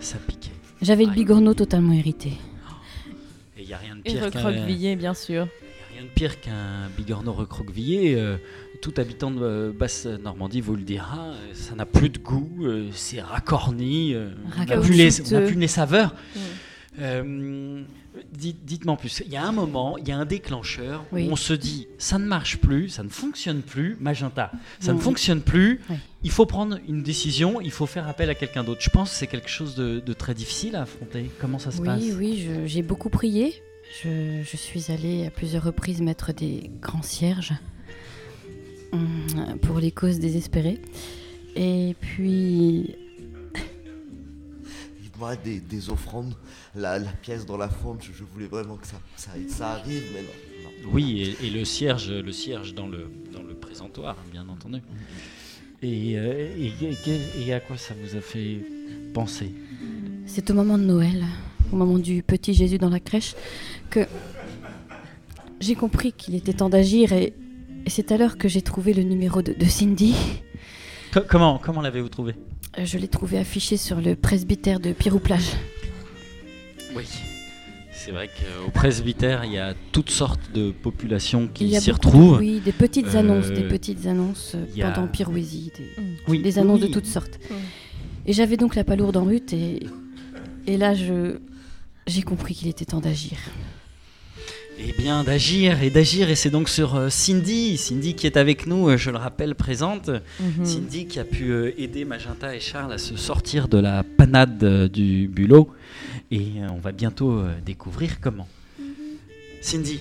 Ça 0.00 0.16
piquait. 0.26 0.50
J'avais 0.80 1.04
le 1.04 1.12
bigorneau 1.12 1.54
totalement 1.54 1.92
irrité. 1.92 2.32
N'y 3.66 3.72
a 3.72 3.78
rien 3.78 3.96
de 3.96 4.02
pire 4.02 4.30
qu'un... 4.30 4.42
recroquevillé, 4.42 4.96
bien 4.96 5.14
sûr. 5.14 5.48
Rien 5.94 6.02
de 6.04 6.08
pire 6.14 6.40
qu'un 6.40 6.88
bigorneau 6.96 7.32
recroquevillé. 7.32 8.14
euh, 8.16 8.36
tout 8.82 8.92
habitant 8.98 9.30
de 9.30 9.40
euh, 9.42 9.72
Basse-Normandie 9.72 10.60
vous 10.60 10.76
le 10.76 10.82
dira. 10.82 11.28
euh, 11.30 11.34
ça 11.54 11.74
n'a 11.74 11.86
plus 11.86 12.10
de 12.10 12.18
goût, 12.18 12.50
euh, 12.62 12.88
c'est 12.92 13.20
racorni, 13.22 14.14
on 14.14 14.64
n'a 14.66 14.76
plus, 14.76 14.92
les- 14.92 15.20
on 15.22 15.24
n'a 15.34 15.40
plus 15.46 15.54
les 15.56 15.66
saveurs. 15.68 16.14
Mm. 16.34 16.38
Euh, 16.98 17.82
dites- 18.32 18.64
Dites-moi 18.64 18.94
en 18.94 18.96
plus. 18.96 19.22
Il 19.26 19.32
y 19.32 19.36
a 19.36 19.44
un 19.44 19.52
moment, 19.52 19.98
il 19.98 20.08
y 20.08 20.12
a 20.12 20.16
un 20.16 20.24
déclencheur 20.24 21.04
Oui. 21.12 21.26
où 21.28 21.32
on 21.32 21.36
se 21.36 21.52
dit 21.52 21.86
ça 21.98 22.18
ne 22.18 22.24
marche 22.24 22.56
plus, 22.58 22.88
ça 22.88 23.02
ne 23.02 23.08
fonctionne 23.10 23.60
plus. 23.62 23.96
Magenta, 24.00 24.50
ça 24.80 24.88
Non, 24.88 24.94
ne 24.94 24.98
oui. 24.98 25.04
fonctionne 25.04 25.40
plus. 25.42 25.80
Oui. 25.90 25.96
Il 26.24 26.30
faut 26.30 26.46
prendre 26.46 26.78
une 26.88 27.02
décision, 27.02 27.60
il 27.60 27.70
faut 27.70 27.86
faire 27.86 28.08
appel 28.08 28.30
à 28.30 28.34
quelqu'un 28.34 28.64
d'autre. 28.64 28.80
Je 28.82 28.90
pense 28.90 29.10
que 29.10 29.16
c'est 29.16 29.26
quelque 29.26 29.50
chose 29.50 29.74
de, 29.74 30.00
de 30.00 30.12
très 30.12 30.34
difficile 30.34 30.74
à 30.76 30.82
affronter. 30.82 31.30
Comment 31.40 31.58
ça 31.58 31.70
se 31.70 31.82
passe? 31.82 32.00
Oui, 32.02 32.12
oui, 32.16 32.46
je- 32.48 32.66
j'ai 32.66 32.82
beaucoup 32.82 33.10
prié. 33.10 33.54
Je, 34.02 34.42
je 34.42 34.56
suis 34.56 34.90
allée 34.90 35.26
à 35.26 35.30
plusieurs 35.30 35.62
reprises 35.64 36.00
mettre 36.00 36.32
des 36.32 36.70
grands 36.80 37.02
cierges 37.02 37.52
hum, 38.92 39.58
pour 39.62 39.78
les 39.78 39.92
causes 39.92 40.18
désespérées. 40.18 40.80
Et 41.54 41.94
puis, 42.00 42.96
pas, 45.18 45.36
des, 45.36 45.60
des 45.60 45.90
offrandes, 45.90 46.34
la, 46.74 46.98
la 46.98 47.10
pièce 47.12 47.44
dans 47.46 47.56
la 47.56 47.68
forme, 47.68 47.98
je, 48.00 48.12
je 48.12 48.24
voulais 48.32 48.46
vraiment 48.46 48.76
que 48.76 48.86
ça, 48.86 48.96
ça, 49.16 49.30
ça 49.48 49.70
arrive, 49.72 50.02
mais 50.14 50.22
non. 50.22 50.88
non. 50.88 50.90
Oui, 50.92 51.36
et, 51.40 51.46
et 51.46 51.50
le 51.50 51.64
cierge, 51.64 52.10
le 52.10 52.32
cierge 52.32 52.74
dans 52.74 52.86
le, 52.86 53.08
dans 53.32 53.42
le 53.42 53.54
présentoir, 53.54 54.16
bien 54.32 54.46
entendu. 54.48 54.78
Et, 55.82 56.18
euh, 56.18 56.48
et, 56.58 56.72
et- 56.84 57.46
et 57.46 57.52
à 57.52 57.60
quoi 57.60 57.76
ça 57.76 57.94
vous 58.02 58.16
a 58.16 58.20
fait 58.20 58.58
penser? 59.12 59.52
C'est 60.26 60.50
au 60.50 60.54
moment 60.54 60.78
de 60.78 60.84
Noël, 60.84 61.24
au 61.72 61.76
moment 61.76 61.98
du 61.98 62.22
petit 62.22 62.54
Jésus 62.54 62.78
dans 62.78 62.90
la 62.90 63.00
crèche, 63.00 63.34
que 63.90 64.00
j'ai 65.60 65.74
compris 65.74 66.12
qu'il 66.12 66.34
était 66.34 66.52
temps 66.54 66.68
d'agir 66.68 67.12
et, 67.12 67.34
et 67.84 67.90
c'est 67.90 68.10
alors 68.12 68.36
que 68.38 68.48
j'ai 68.48 68.62
trouvé 68.62 68.92
le 68.94 69.02
numéro 69.02 69.42
de, 69.42 69.52
de 69.52 69.64
Cindy. 69.66 70.14
Co- 71.16 71.22
Comment, 71.26 71.56
comment 71.58 71.80
l'avez-vous 71.80 72.10
trouvé? 72.10 72.34
Euh, 72.78 72.84
Je 72.84 72.98
l'ai 72.98 73.08
trouvé 73.08 73.38
affiché 73.38 73.78
sur 73.78 74.02
le 74.02 74.16
presbytère 74.16 74.80
de 74.80 74.92
Pirou-Plage. 74.92 75.52
Oui. 76.94 77.04
C'est 77.90 78.10
vrai 78.10 78.28
qu'au 78.28 78.70
presbytère, 78.70 79.46
il 79.46 79.52
y 79.52 79.58
a 79.58 79.72
toutes 79.92 80.10
sortes 80.10 80.52
de 80.54 80.72
populations 80.72 81.48
qui 81.48 81.74
s'y 81.80 81.86
de- 81.88 81.92
retrouvent. 81.94 82.36
Oui, 82.38 82.60
des 82.62 82.72
petites 82.72 83.14
Euh, 83.14 83.20
annonces, 83.20 83.46
des 83.48 83.62
petites 83.62 84.04
annonces 84.06 84.52
euh, 84.54 84.82
a- 84.82 84.90
pendant 84.92 85.08
Pirouésie, 85.08 85.72
des, 85.78 85.88
Oui, 86.28 86.42
des 86.42 86.58
annonces 86.58 86.82
oui. 86.82 86.88
de 86.88 86.92
toutes 86.92 87.06
sortes. 87.06 87.38
Mm. 87.50 87.54
Et 88.26 88.32
j'avais 88.34 88.58
donc 88.58 88.74
la 88.74 88.84
palourde 88.84 89.16
en 89.16 89.24
route 89.24 89.54
et, 89.54 89.86
et 90.66 90.76
là 90.76 90.92
je 90.94 91.38
j'ai 92.06 92.22
compris 92.22 92.54
qu'il 92.54 92.68
était 92.68 92.84
temps 92.84 93.00
d'agir. 93.00 93.38
Eh 94.78 94.92
bien, 94.92 95.24
d'agir 95.24 95.82
et 95.82 95.88
d'agir, 95.88 96.28
et 96.28 96.34
c'est 96.34 96.50
donc 96.50 96.68
sur 96.68 96.96
euh, 96.96 97.08
Cindy, 97.08 97.78
Cindy 97.78 98.14
qui 98.14 98.26
est 98.26 98.36
avec 98.36 98.66
nous, 98.66 98.90
euh, 98.90 98.96
je 98.98 99.10
le 99.10 99.16
rappelle, 99.16 99.54
présente. 99.54 100.10
Mhm. 100.40 100.64
Cindy 100.64 101.06
qui 101.06 101.18
a 101.18 101.24
pu 101.24 101.50
euh, 101.50 101.72
aider 101.78 102.04
Magenta 102.04 102.54
et 102.54 102.60
Charles 102.60 102.92
à 102.92 102.98
se 102.98 103.16
sortir 103.16 103.68
de 103.68 103.78
la 103.78 104.02
panade 104.02 104.90
du 104.92 105.28
bulot, 105.28 105.70
et 106.30 106.46
on 106.70 106.78
va 106.78 106.92
bientôt 106.92 107.42
découvrir 107.64 108.20
comment. 108.20 108.48
Cindy, 109.62 110.00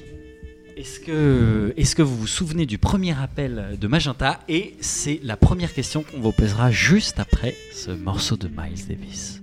est-ce 0.76 1.00
que, 1.00 1.74
est-ce 1.78 1.96
que 1.96 2.02
vous 2.02 2.18
vous 2.18 2.28
souvenez 2.28 2.66
du 2.66 2.78
premier 2.78 3.18
appel 3.18 3.78
de 3.80 3.88
Magenta? 3.88 4.42
Et 4.50 4.76
c'est 4.82 5.22
la 5.24 5.38
première 5.38 5.74
question 5.74 6.04
qu'on 6.04 6.20
vous 6.20 6.34
posera 6.34 6.70
juste 6.70 7.20
après 7.20 7.56
ce 7.72 7.92
morceau 7.92 8.36
de 8.36 8.48
Miles 8.50 8.88
Davis. 8.88 9.42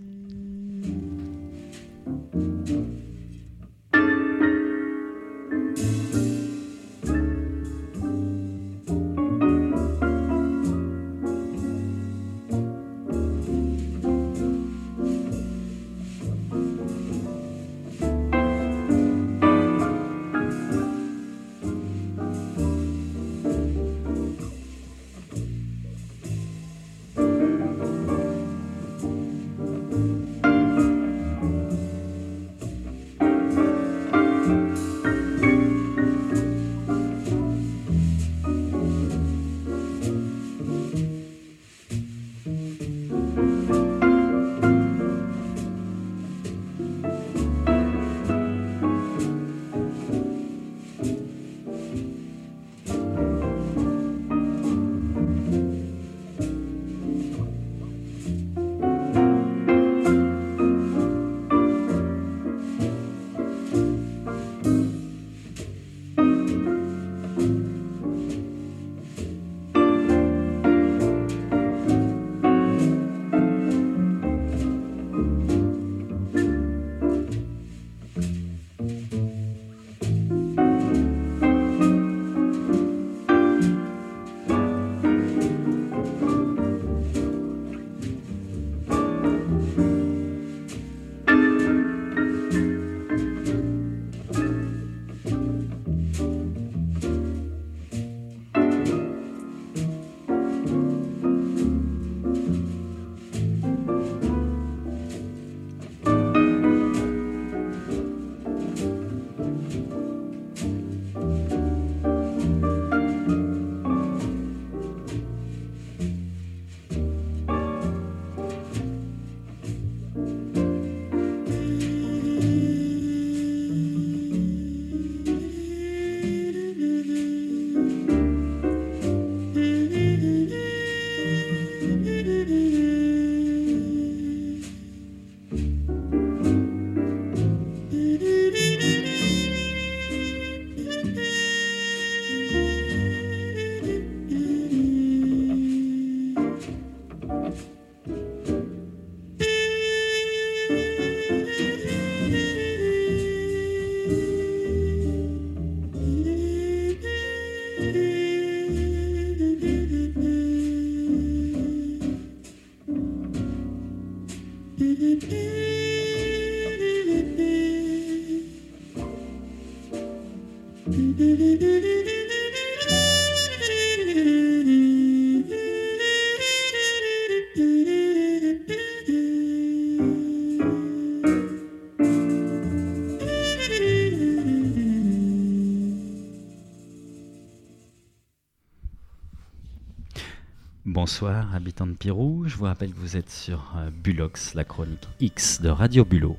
Bonsoir, 191.02 191.52
habitants 191.52 191.88
de 191.88 191.94
Pirou. 191.94 192.44
Je 192.47 192.54
vous 192.54 192.66
rappelle 192.66 192.92
que 192.92 192.99
vous 193.00 193.16
êtes 193.16 193.28
sur 193.28 193.75
euh, 193.76 193.90
Bulox, 193.90 194.54
la 194.54 194.62
chronique 194.62 195.09
X 195.18 195.61
de 195.61 195.68
Radio 195.68 196.04
Bulot. 196.04 196.37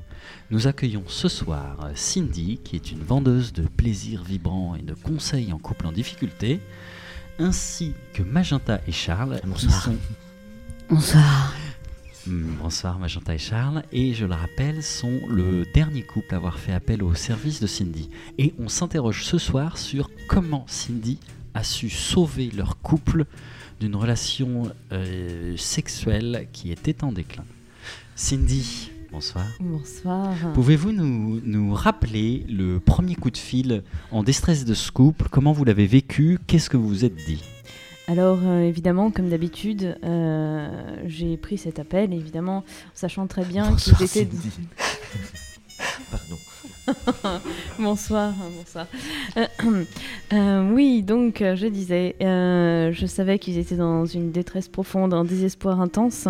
Nous 0.50 0.66
accueillons 0.66 1.04
ce 1.06 1.28
soir 1.28 1.84
euh, 1.84 1.92
Cindy, 1.94 2.58
qui 2.64 2.76
est 2.76 2.90
une 2.90 3.02
vendeuse 3.02 3.52
de 3.52 3.64
plaisirs 3.64 4.24
vibrants 4.24 4.74
et 4.74 4.80
de 4.80 4.94
conseils 4.94 5.52
en 5.52 5.58
couple 5.58 5.86
en 5.86 5.92
difficulté, 5.92 6.62
ainsi 7.38 7.92
que 8.14 8.22
Magenta 8.22 8.80
et 8.88 8.92
Charles, 8.92 9.38
qui 9.42 9.48
Bonsoir. 9.48 9.82
sont 9.82 9.96
Bonsoir. 10.88 11.52
Mm, 12.26 12.54
Bonsoir 12.62 12.98
Magenta 12.98 13.34
et 13.34 13.38
Charles, 13.38 13.82
et 13.92 14.14
je 14.14 14.24
le 14.24 14.32
rappelle, 14.32 14.82
sont 14.82 15.20
le 15.28 15.66
dernier 15.74 16.04
couple 16.04 16.32
à 16.32 16.38
avoir 16.38 16.58
fait 16.58 16.72
appel 16.72 17.02
au 17.02 17.14
service 17.14 17.60
de 17.60 17.66
Cindy. 17.66 18.08
Et 18.38 18.54
on 18.58 18.68
s'interroge 18.68 19.26
ce 19.26 19.36
soir 19.36 19.76
sur 19.76 20.08
comment 20.26 20.64
Cindy 20.68 21.18
a 21.54 21.62
su 21.62 21.88
sauver 21.88 22.50
leur 22.50 22.78
couple 22.80 23.24
d'une 23.80 23.96
relation 23.96 24.72
euh, 24.92 25.56
sexuelle 25.56 26.48
qui 26.52 26.70
était 26.70 27.04
en 27.04 27.12
déclin. 27.12 27.44
Cindy, 28.16 28.90
Bonsoir. 29.14 29.46
Bonsoir. 29.60 30.34
Pouvez-vous 30.54 30.90
nous, 30.90 31.40
nous 31.44 31.72
rappeler 31.72 32.44
le 32.48 32.80
premier 32.80 33.14
coup 33.14 33.30
de 33.30 33.36
fil 33.36 33.84
en 34.10 34.24
déstress 34.24 34.64
de 34.64 34.74
scoop 34.74 35.28
Comment 35.30 35.52
vous 35.52 35.64
l'avez 35.64 35.86
vécu? 35.86 36.40
Qu'est-ce 36.48 36.68
que 36.68 36.76
vous 36.76 36.88
vous 36.88 37.04
êtes 37.04 37.14
dit? 37.14 37.40
Alors 38.08 38.40
euh, 38.42 38.62
évidemment, 38.62 39.12
comme 39.12 39.28
d'habitude, 39.28 39.96
euh, 40.02 40.96
j'ai 41.06 41.36
pris 41.36 41.58
cet 41.58 41.78
appel, 41.78 42.12
évidemment, 42.12 42.64
sachant 42.92 43.28
très 43.28 43.44
bien 43.44 43.76
qu'ils 43.76 43.94
étaient... 43.94 44.24
Cindy. 44.24 44.50
Pardon. 46.10 46.36
Bonsoir, 47.78 48.32
bonsoir. 48.56 48.86
Euh, 49.36 49.46
euh, 50.32 50.70
oui, 50.72 51.02
donc 51.02 51.42
euh, 51.42 51.56
je 51.56 51.66
disais, 51.66 52.16
euh, 52.22 52.92
je 52.92 53.06
savais 53.06 53.38
qu'ils 53.38 53.58
étaient 53.58 53.76
dans 53.76 54.06
une 54.06 54.30
détresse 54.30 54.68
profonde, 54.68 55.12
un 55.14 55.24
désespoir 55.24 55.80
intense. 55.80 56.28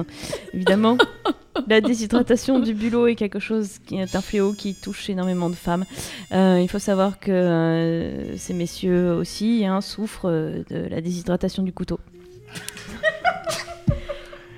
Évidemment, 0.53 0.99
la 1.69 1.81
déshydratation 1.81 2.59
du 2.61 2.75
bulot 2.75 3.07
est 3.07 3.15
quelque 3.15 3.39
chose 3.39 3.79
qui 3.87 3.97
est 3.97 4.17
un 4.17 4.21
fléau 4.21 4.53
qui 4.53 4.75
touche 4.75 5.09
énormément 5.11 5.51
de 5.51 5.55
femmes. 5.55 5.85
Il 6.33 6.69
faut 6.69 6.79
savoir 6.79 7.19
que 7.21 8.33
ces 8.37 8.55
messieurs 8.55 9.13
aussi 9.13 9.65
hein, 9.67 9.81
souffrent 9.81 10.31
de 10.31 10.89
la 10.89 11.01
déshydratation 11.01 11.63
du 11.63 11.73
couteau. 11.73 11.99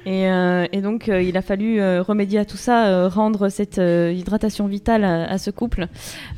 Et, 0.06 0.30
euh, 0.30 0.66
et 0.72 0.80
donc, 0.82 1.08
euh, 1.08 1.20
il 1.20 1.36
a 1.36 1.42
fallu 1.42 1.80
euh, 1.80 2.00
remédier 2.00 2.38
à 2.38 2.44
tout 2.44 2.56
ça, 2.56 2.86
euh, 2.86 3.08
rendre 3.08 3.48
cette 3.48 3.78
euh, 3.78 4.12
hydratation 4.16 4.68
vitale 4.68 5.02
à, 5.02 5.25
à 5.28 5.36
ce 5.38 5.50
couple. 5.50 5.88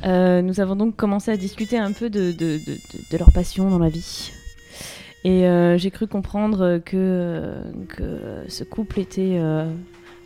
Euh, 0.05 0.41
nous 0.41 0.59
avons 0.59 0.75
donc 0.75 0.95
commencé 0.95 1.29
à 1.29 1.37
discuter 1.37 1.77
un 1.77 1.91
peu 1.91 2.09
de, 2.09 2.31
de, 2.31 2.57
de, 2.57 2.73
de- 2.73 2.79
de 3.11 3.17
leur 3.17 3.31
passion 3.31 3.69
dans 3.69 3.77
la 3.77 3.89
vie. 3.89 4.31
Et 5.23 5.45
euh, 5.45 5.77
j'ai 5.77 5.91
cru 5.91 6.07
comprendre 6.07 6.79
que, 6.83 7.53
que 7.89 8.43
ce 8.47 8.63
couple 8.63 8.99
était 9.01 9.35
euh, 9.37 9.65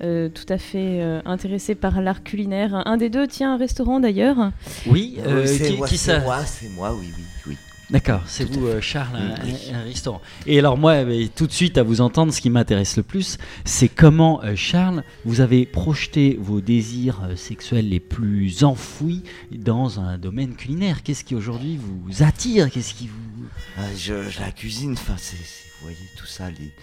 euh, 0.04 0.30
tout 0.30 0.46
à 0.48 0.58
fait 0.58 1.02
euh, 1.02 1.20
intéressé 1.26 1.76
par 1.76 2.00
l'art 2.00 2.24
culinaire. 2.24 2.82
Un 2.88 2.96
des 2.96 3.10
deux 3.10 3.28
tient 3.28 3.56
un 3.56 3.58
restaurant 3.58 4.00
d'ailleurs. 4.00 4.52
Oui, 4.88 5.18
euh, 5.28 5.46
c'est 5.48 5.68
qui, 5.72 5.78
moi, 5.78 5.88
qui 5.88 5.98
c'est 5.98 6.12
ça 6.14 6.20
moi, 6.20 6.46
c'est 6.46 6.70
moi, 6.70 6.94
oui, 6.94 7.08
oui, 7.18 7.24
oui. 7.48 7.58
D'accord, 7.94 8.24
c'est 8.26 8.44
vous, 8.46 8.66
euh, 8.66 8.82
Charles, 8.82 9.16
un, 9.16 9.36
Oui. 9.46 9.54
un- 9.72 9.84
restaurant. 9.84 10.20
Et 10.48 10.58
alors 10.58 10.80
moi, 10.80 10.94
euh, 10.94 11.28
tout 11.36 11.46
de 11.46 11.52
suite, 11.52 11.78
à 11.78 11.84
vous 11.84 12.02
entendre, 12.02 12.34
ce 12.34 12.42
qui 12.42 12.50
m'intéresse 12.50 12.98
le 12.98 13.04
plus, 13.04 13.38
c'est 13.66 13.88
comment, 13.88 14.44
euh, 14.44 14.56
Charles, 14.56 15.04
vous 15.26 15.42
avez 15.42 15.68
projeté 15.68 16.36
vos 16.42 16.60
désirs 16.60 17.22
euh, 17.24 17.36
sexuels 17.36 17.88
les 17.88 18.00
plus 18.00 18.64
enfouis 18.64 19.22
dans 19.52 20.00
un 20.00 20.18
domaine 20.18 20.56
culinaire. 20.56 21.04
Qu'est-ce 21.04 21.24
qui 21.24 21.36
aujourd'hui 21.36 21.78
vous 21.80 22.24
attire? 22.24 22.72
Qu'est-ce 22.72 22.96
qui 22.96 23.06
vous... 23.08 23.46
Ah, 23.78 23.82
je, 23.96 24.28
je 24.28 24.40
la 24.40 24.52
cuisine, 24.52 24.94
enfin, 24.94 25.14
c'est, 25.18 25.38
vous 25.38 25.84
voyez, 25.84 25.98
tout 26.18 26.26
ça, 26.26 26.50
les, 26.50 26.74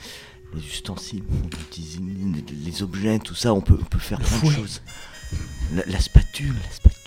les 0.54 0.64
ustensiles, 0.64 1.24
les, 1.76 2.70
les 2.70 2.82
objets, 2.84 3.18
tout 3.18 3.34
ça, 3.34 3.52
on 3.52 3.60
peut, 3.60 3.76
on 3.80 3.84
peut 3.84 3.98
faire 3.98 4.20
plein 4.20 4.48
de 4.48 4.54
choses. 4.54 4.80
La, 5.74 5.82
la 5.86 5.98
spatule, 5.98 6.54
la 6.54 6.70
spatule. 6.72 6.99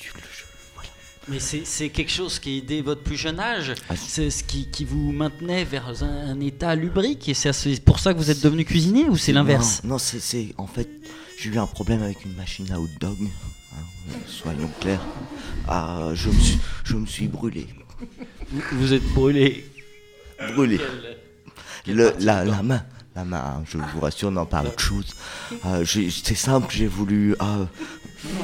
Mais 1.30 1.39
c'est 1.39 1.89
quelque 1.89 2.12
chose 2.12 2.38
qui, 2.39 2.62
dès 2.62 2.82
votre 2.82 3.01
plus 3.01 3.15
jeune 3.15 3.39
âge, 3.39 3.74
Ah, 3.89 3.96
c'est 3.96 4.30
ce 4.30 4.44
qui, 4.44 4.68
qui 4.70 4.84
vous 4.84 5.12
maintenait 5.13 5.63
vers 5.63 5.88
un, 6.03 6.32
un 6.32 6.39
état 6.42 6.75
lubrique 6.75 7.30
et 7.30 7.34
c'est 7.34 7.51
pour 7.86 8.00
ça 8.00 8.13
que 8.13 8.20
vous 8.20 8.30
êtes 8.30 8.42
devenu 8.44 8.65
cuisinier 8.65 9.06
ou 9.10 9.15
c'est 9.15 9.32
l'inverse? 9.32 9.82
Non, 9.84 9.92
non, 9.92 9.98
c'est, 10.00 10.53
en 10.58 10.68
fait, 10.68 10.89
j'ai 11.39 11.50
eu 11.50 11.58
un 11.58 11.65
problème 11.68 12.03
avec 12.03 12.25
une 12.25 12.34
machine 12.36 12.70
à 12.74 12.80
hot 12.80 12.89
dog, 13.00 13.18
hein, 13.22 14.13
soyons 14.27 14.70
clairs. 14.82 15.00
Ah, 15.68 16.10
je 16.13 16.27
me 16.30 16.39
suis, 16.39 16.60
je 16.84 16.96
me 16.98 17.06
suis 17.06 17.27
brûlé, 17.27 17.68
vous, 18.51 18.62
vous 18.74 18.94
êtes 18.94 19.03
brûlé. 19.13 19.65
brûlé. 20.56 20.80
Quelle 21.86 21.96
Le, 21.96 22.13
la, 22.20 22.44
la 22.44 22.62
main, 22.63 22.84
la 23.15 23.24
main, 23.24 23.38
hein, 23.60 23.63
je 23.65 23.77
vous 23.77 24.00
rassure, 24.01 24.30
non 24.30 24.46
pas 24.46 24.62
autre 24.63 24.80
chose. 24.82 25.06
Euh, 25.65 25.86
j'ai- 25.86 26.10
c'est 26.12 26.36
simple, 26.36 26.68
j'ai 26.70 26.88
voulu 26.88 27.34
euh, 27.42 27.63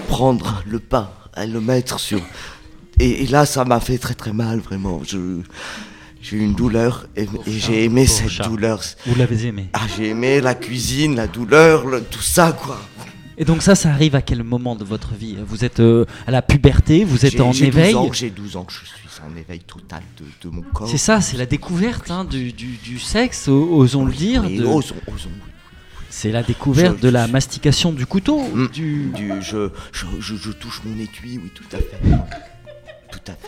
prendre 0.07 0.63
le 0.65 0.79
pain 0.79 1.12
et 1.36 1.45
le 1.45 1.59
mettre 1.59 2.00
sur. 2.00 2.21
Et, 3.00 3.24
et 3.24 3.27
là, 3.27 3.46
ça 3.46 3.65
m'a 3.65 3.79
fait 3.79 3.98
très 3.98 4.13
très 4.13 4.34
mal, 4.34 4.60
vraiment. 4.60 5.01
Je, 5.08 5.39
j'ai 6.22 6.38
eu 6.38 6.41
une 6.41 6.53
douleur 6.53 7.08
et, 7.15 7.24
et 7.24 7.27
j'ai 7.60 7.86
aimé 7.86 8.06
cette 8.08 8.41
douleur. 8.48 8.82
Vous 9.06 9.15
l'avez 9.15 9.46
aimé. 9.48 9.70
Ah, 9.74 9.82
j'ai 9.98 10.10
aimé 10.10 10.41
la 10.41 10.53
cuisine, 10.56 11.15
la 11.15 11.27
douleur, 11.27 11.86
le- 11.88 12.01
tout 12.01 12.22
ça, 12.22 12.51
quoi. 12.51 12.79
Et 13.38 13.46
donc 13.46 13.62
ça, 13.62 13.74
ça 13.74 13.89
arrive 13.91 14.15
à 14.15 14.22
quel 14.22 14.44
moment 14.44 14.75
de 14.75 14.84
votre 14.84 15.13
vie? 15.13 15.38
Vous 15.48 15.63
êtes 15.63 15.79
euh, 15.79 16.03
à 16.27 16.31
la 16.31 16.42
puberté, 16.42 17.05
vous 17.05 17.25
êtes 17.25 17.40
en 17.40 17.53
j'ai 17.53 17.68
12 17.68 17.77
éveil. 17.77 17.96
J'ai 18.12 18.29
12 18.31 18.57
ans 18.57 18.64
que 18.66 18.74
je 18.74 18.79
suis 18.79 18.85
en 19.25 19.35
éveil 19.38 19.59
total 19.59 20.01
de, 20.18 20.25
de 20.50 20.53
mon 20.53 20.62
corps. 20.62 20.90
C'est 20.90 20.98
ça, 20.98 21.22
c'est 21.22 21.38
la 21.38 21.46
découverte 21.46 22.12
hein, 22.12 22.25
du, 22.25 22.51
du- 22.51 22.77
du 22.83 23.00
sexe, 23.00 23.48
osons 23.48 24.03
le 24.05 24.12
dire. 24.14 24.44
Oui, 24.46 24.57
de- 24.57 24.66
osons, 24.66 24.96
osons, 25.07 25.29
oui. 25.33 25.51
C'est 26.09 26.31
la 26.31 26.44
découverte 26.44 26.98
Je- 26.98 27.01
de 27.03 27.09
la 27.09 27.27
mastication 27.27 27.94
du 27.94 28.05
couteau. 28.05 28.42
Mm. 28.53 28.68
Du... 28.74 29.12
Du, 29.16 29.31
je, 29.42 29.70
je, 29.94 30.05
je, 30.20 30.35
je 30.35 30.51
touche 30.51 30.81
mon 30.85 31.00
étui, 31.01 31.40
oui, 31.42 31.50
tout 31.55 31.64
à 31.74 31.77
fait. 31.77 32.00
Tout 33.11 33.19
à 33.27 33.31
fait. 33.33 33.48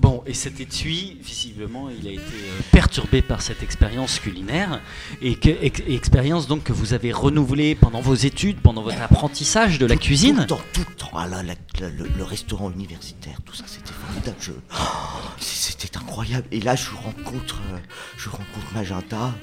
Bon, 0.00 0.22
et 0.26 0.32
cet 0.32 0.60
étui, 0.60 1.16
visiblement, 1.24 1.88
il 1.90 2.06
a 2.06 2.12
été 2.12 2.20
euh, 2.20 2.60
perturbé 2.70 3.20
par 3.20 3.42
cette 3.42 3.64
expérience 3.64 4.20
culinaire, 4.20 4.80
et 5.20 5.34
que, 5.34 5.48
ex- 5.48 5.82
expérience 5.88 6.46
donc 6.46 6.62
que 6.62 6.72
vous 6.72 6.92
avez 6.94 7.10
renouvelée 7.10 7.74
pendant 7.74 8.00
vos 8.00 8.14
études, 8.14 8.58
pendant 8.60 8.82
votre 8.82 9.02
apprentissage 9.02 9.80
de 9.80 9.86
la 9.86 9.96
Tout 9.96 10.02
cuisine. 10.02 10.36
le 10.36 10.46
temps, 10.46 10.60
tout 10.72 10.84
le 10.88 10.94
temps. 10.94 11.10
Ah 11.14 11.26
là, 11.26 11.42
la- 11.42 11.54
la- 11.80 11.90
le, 11.90 12.08
le 12.16 12.22
restaurant 12.22 12.70
universitaire, 12.70 13.40
tout 13.44 13.54
ça, 13.54 13.64
c'était 13.66 13.90
formidable. 13.92 14.36
Je- 14.40 14.52
oh, 14.52 15.30
c'était 15.40 15.96
incroyable. 15.98 16.46
Et 16.52 16.60
là, 16.60 16.76
je 16.76 16.90
rencontre, 16.90 17.60
euh, 17.74 17.78
je 18.16 18.28
rencontre 18.28 18.72
Magenta. 18.72 19.34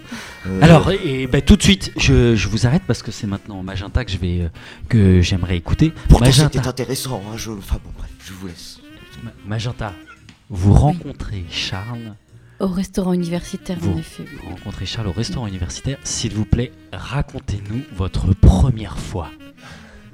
euh, 0.47 0.61
Alors, 0.61 0.89
et, 0.91 1.27
ben, 1.27 1.41
tout 1.41 1.57
de 1.57 1.63
suite, 1.63 1.91
je, 1.97 2.33
je 2.37 2.47
vous 2.47 2.65
arrête 2.65 2.83
parce 2.87 3.03
que 3.03 3.11
c'est 3.11 3.27
maintenant 3.27 3.61
Magenta 3.61 4.05
que 4.05 4.11
je 4.11 4.17
vais, 4.17 4.49
que 4.87 5.19
j'aimerais 5.21 5.57
écouter. 5.57 5.91
pourtant, 6.07 6.27
Magenta, 6.27 6.49
c'était 6.53 6.65
intéressant. 6.67 7.21
hein, 7.29 7.35
je, 7.35 7.51
enfin 7.51 7.75
bon, 7.83 7.91
bref, 7.97 8.09
je 8.25 8.31
vous 8.31 8.47
laisse. 8.47 8.79
Ma- 9.23 9.31
Magenta, 9.45 9.93
vous 10.49 10.73
rencontrez 10.73 11.45
Charles, 11.49 12.15
Au 12.59 12.67
restaurant 12.67 13.13
universitaire, 13.13 13.77
Vous. 13.79 13.93
en 13.93 13.97
effet. 13.97 14.23
oui. 14.29 14.37
vous 14.43 14.49
rencontrez 14.49 14.85
Charles 14.85 15.07
au 15.07 15.11
restaurant 15.11 15.47
universitaire. 15.47 15.97
S'il 16.03 16.33
vous 16.33 16.45
plaît, 16.45 16.71
racontez-nous 16.93 17.81
votre 17.95 18.33
première 18.33 18.97
fois. 18.97 19.29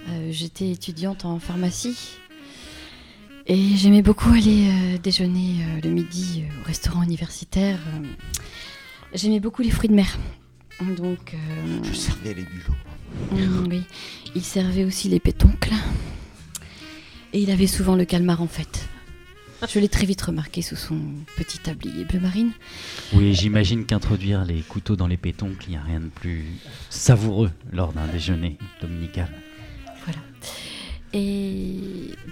Euh, 0.10 0.30
J'étais 0.32 0.72
étudiante 0.72 1.26
en 1.26 1.38
pharmacie 1.40 2.18
et 3.48 3.76
j'aimais 3.76 4.02
beaucoup 4.02 4.30
aller 4.32 4.70
euh, 4.70 4.98
déjeuner 4.98 5.58
euh, 5.62 5.82
le 5.84 5.90
midi 5.90 6.44
euh, 6.48 6.62
au 6.62 6.66
restaurant 6.68 7.04
universitaire. 7.04 7.78
J'aimais 9.14 9.40
beaucoup 9.40 9.62
les 9.62 9.72
fruits 9.72 9.90
de 9.90 9.96
mer. 9.96 10.18
Donc, 10.98 11.34
euh, 11.36 11.80
Je 11.84 11.94
servais 11.94 12.34
les 12.34 12.44
bulots. 12.44 12.76
mm, 13.64 13.68
oui, 13.70 13.84
il 14.36 14.42
servait 14.44 14.84
aussi 14.86 15.10
les 15.10 15.20
pétoncles. 15.20 15.74
Et 17.34 17.42
il 17.42 17.52
avait 17.52 17.68
souvent 17.68 17.96
le 17.96 18.06
calmar 18.06 18.42
en 18.42 18.48
fait. 18.48 18.88
Je 19.70 19.80
l'ai 19.80 19.90
très 19.90 20.06
vite 20.06 20.22
remarqué 20.22 20.62
sous 20.62 20.76
son 20.76 20.98
petit 21.38 21.60
tablier 21.60 22.04
bleu 22.06 22.20
marine. 22.20 22.52
Oui, 23.14 23.34
j'imagine 23.34 23.86
qu'introduire 23.86 24.44
les 24.44 24.62
couteaux 24.62 24.96
dans 24.96 25.08
les 25.08 25.18
pétoncles, 25.18 25.66
il 25.68 25.72
n'y 25.72 25.78
a 25.78 25.82
rien 25.84 26.00
de 26.00 26.08
plus 26.08 26.46
savoureux 26.90 27.52
lors 27.72 27.94
d'un 27.94 28.08
déjeuner 28.08 28.58
dominical. 28.82 29.30
Voilà. 30.04 30.20
Et 31.14 31.76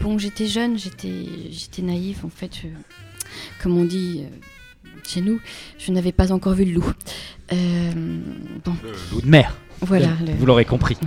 bon, 0.01 0.17
j'étais 0.17 0.47
jeune, 0.47 0.77
j'étais, 0.79 1.25
j'étais 1.51 1.81
naïve 1.81 2.25
en 2.25 2.29
fait. 2.29 2.51
je- 2.63 2.67
comme 3.61 3.77
on 3.77 3.85
dit 3.85 4.23
euh, 4.23 4.89
chez 5.07 5.21
nous, 5.21 5.39
je 5.77 5.91
n'avais 5.91 6.11
pas 6.11 6.31
encore 6.31 6.53
vu 6.53 6.65
le 6.65 6.71
loup. 6.71 6.91
Euh, 7.53 7.91
bon, 8.65 8.73
Le 8.83 8.91
loup 9.11 9.21
de 9.21 9.27
mer, 9.27 9.55
voilà. 9.81 10.07
le- 10.25 10.33
vous 10.33 10.45
l'aurez 10.45 10.65
compris. 10.65 10.97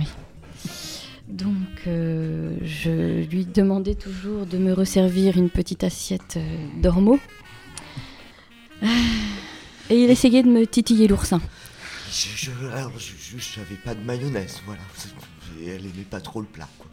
Donc, 1.33 1.87
euh, 1.87 2.55
je 2.61 3.23
lui 3.27 3.45
demandais 3.45 3.95
toujours 3.95 4.45
de 4.45 4.59
me 4.59 4.71
resservir 4.71 5.35
une 5.35 5.49
petite 5.49 5.83
assiette 5.83 6.35
euh, 6.37 6.67
d'ormeaux. 6.79 7.19
Ah, 8.83 8.87
Et 9.89 10.03
il 10.03 10.11
essayait 10.11 10.43
de 10.43 10.47
me 10.49 10.67
titiller 10.67 11.07
l'oursin. 11.07 11.41
Je, 12.11 12.27
je, 12.35 12.51
alors, 12.67 12.91
je, 12.99 13.13
je, 13.17 13.43
j'avais 13.55 13.77
pas 13.83 13.95
de 13.95 14.01
mayonnaise, 14.01 14.61
voilà. 14.67 14.81
Elle 15.59 15.81
aimait 15.87 16.05
pas 16.07 16.21
trop 16.21 16.39
le 16.39 16.45
plat, 16.45 16.69
quoi. 16.77 16.91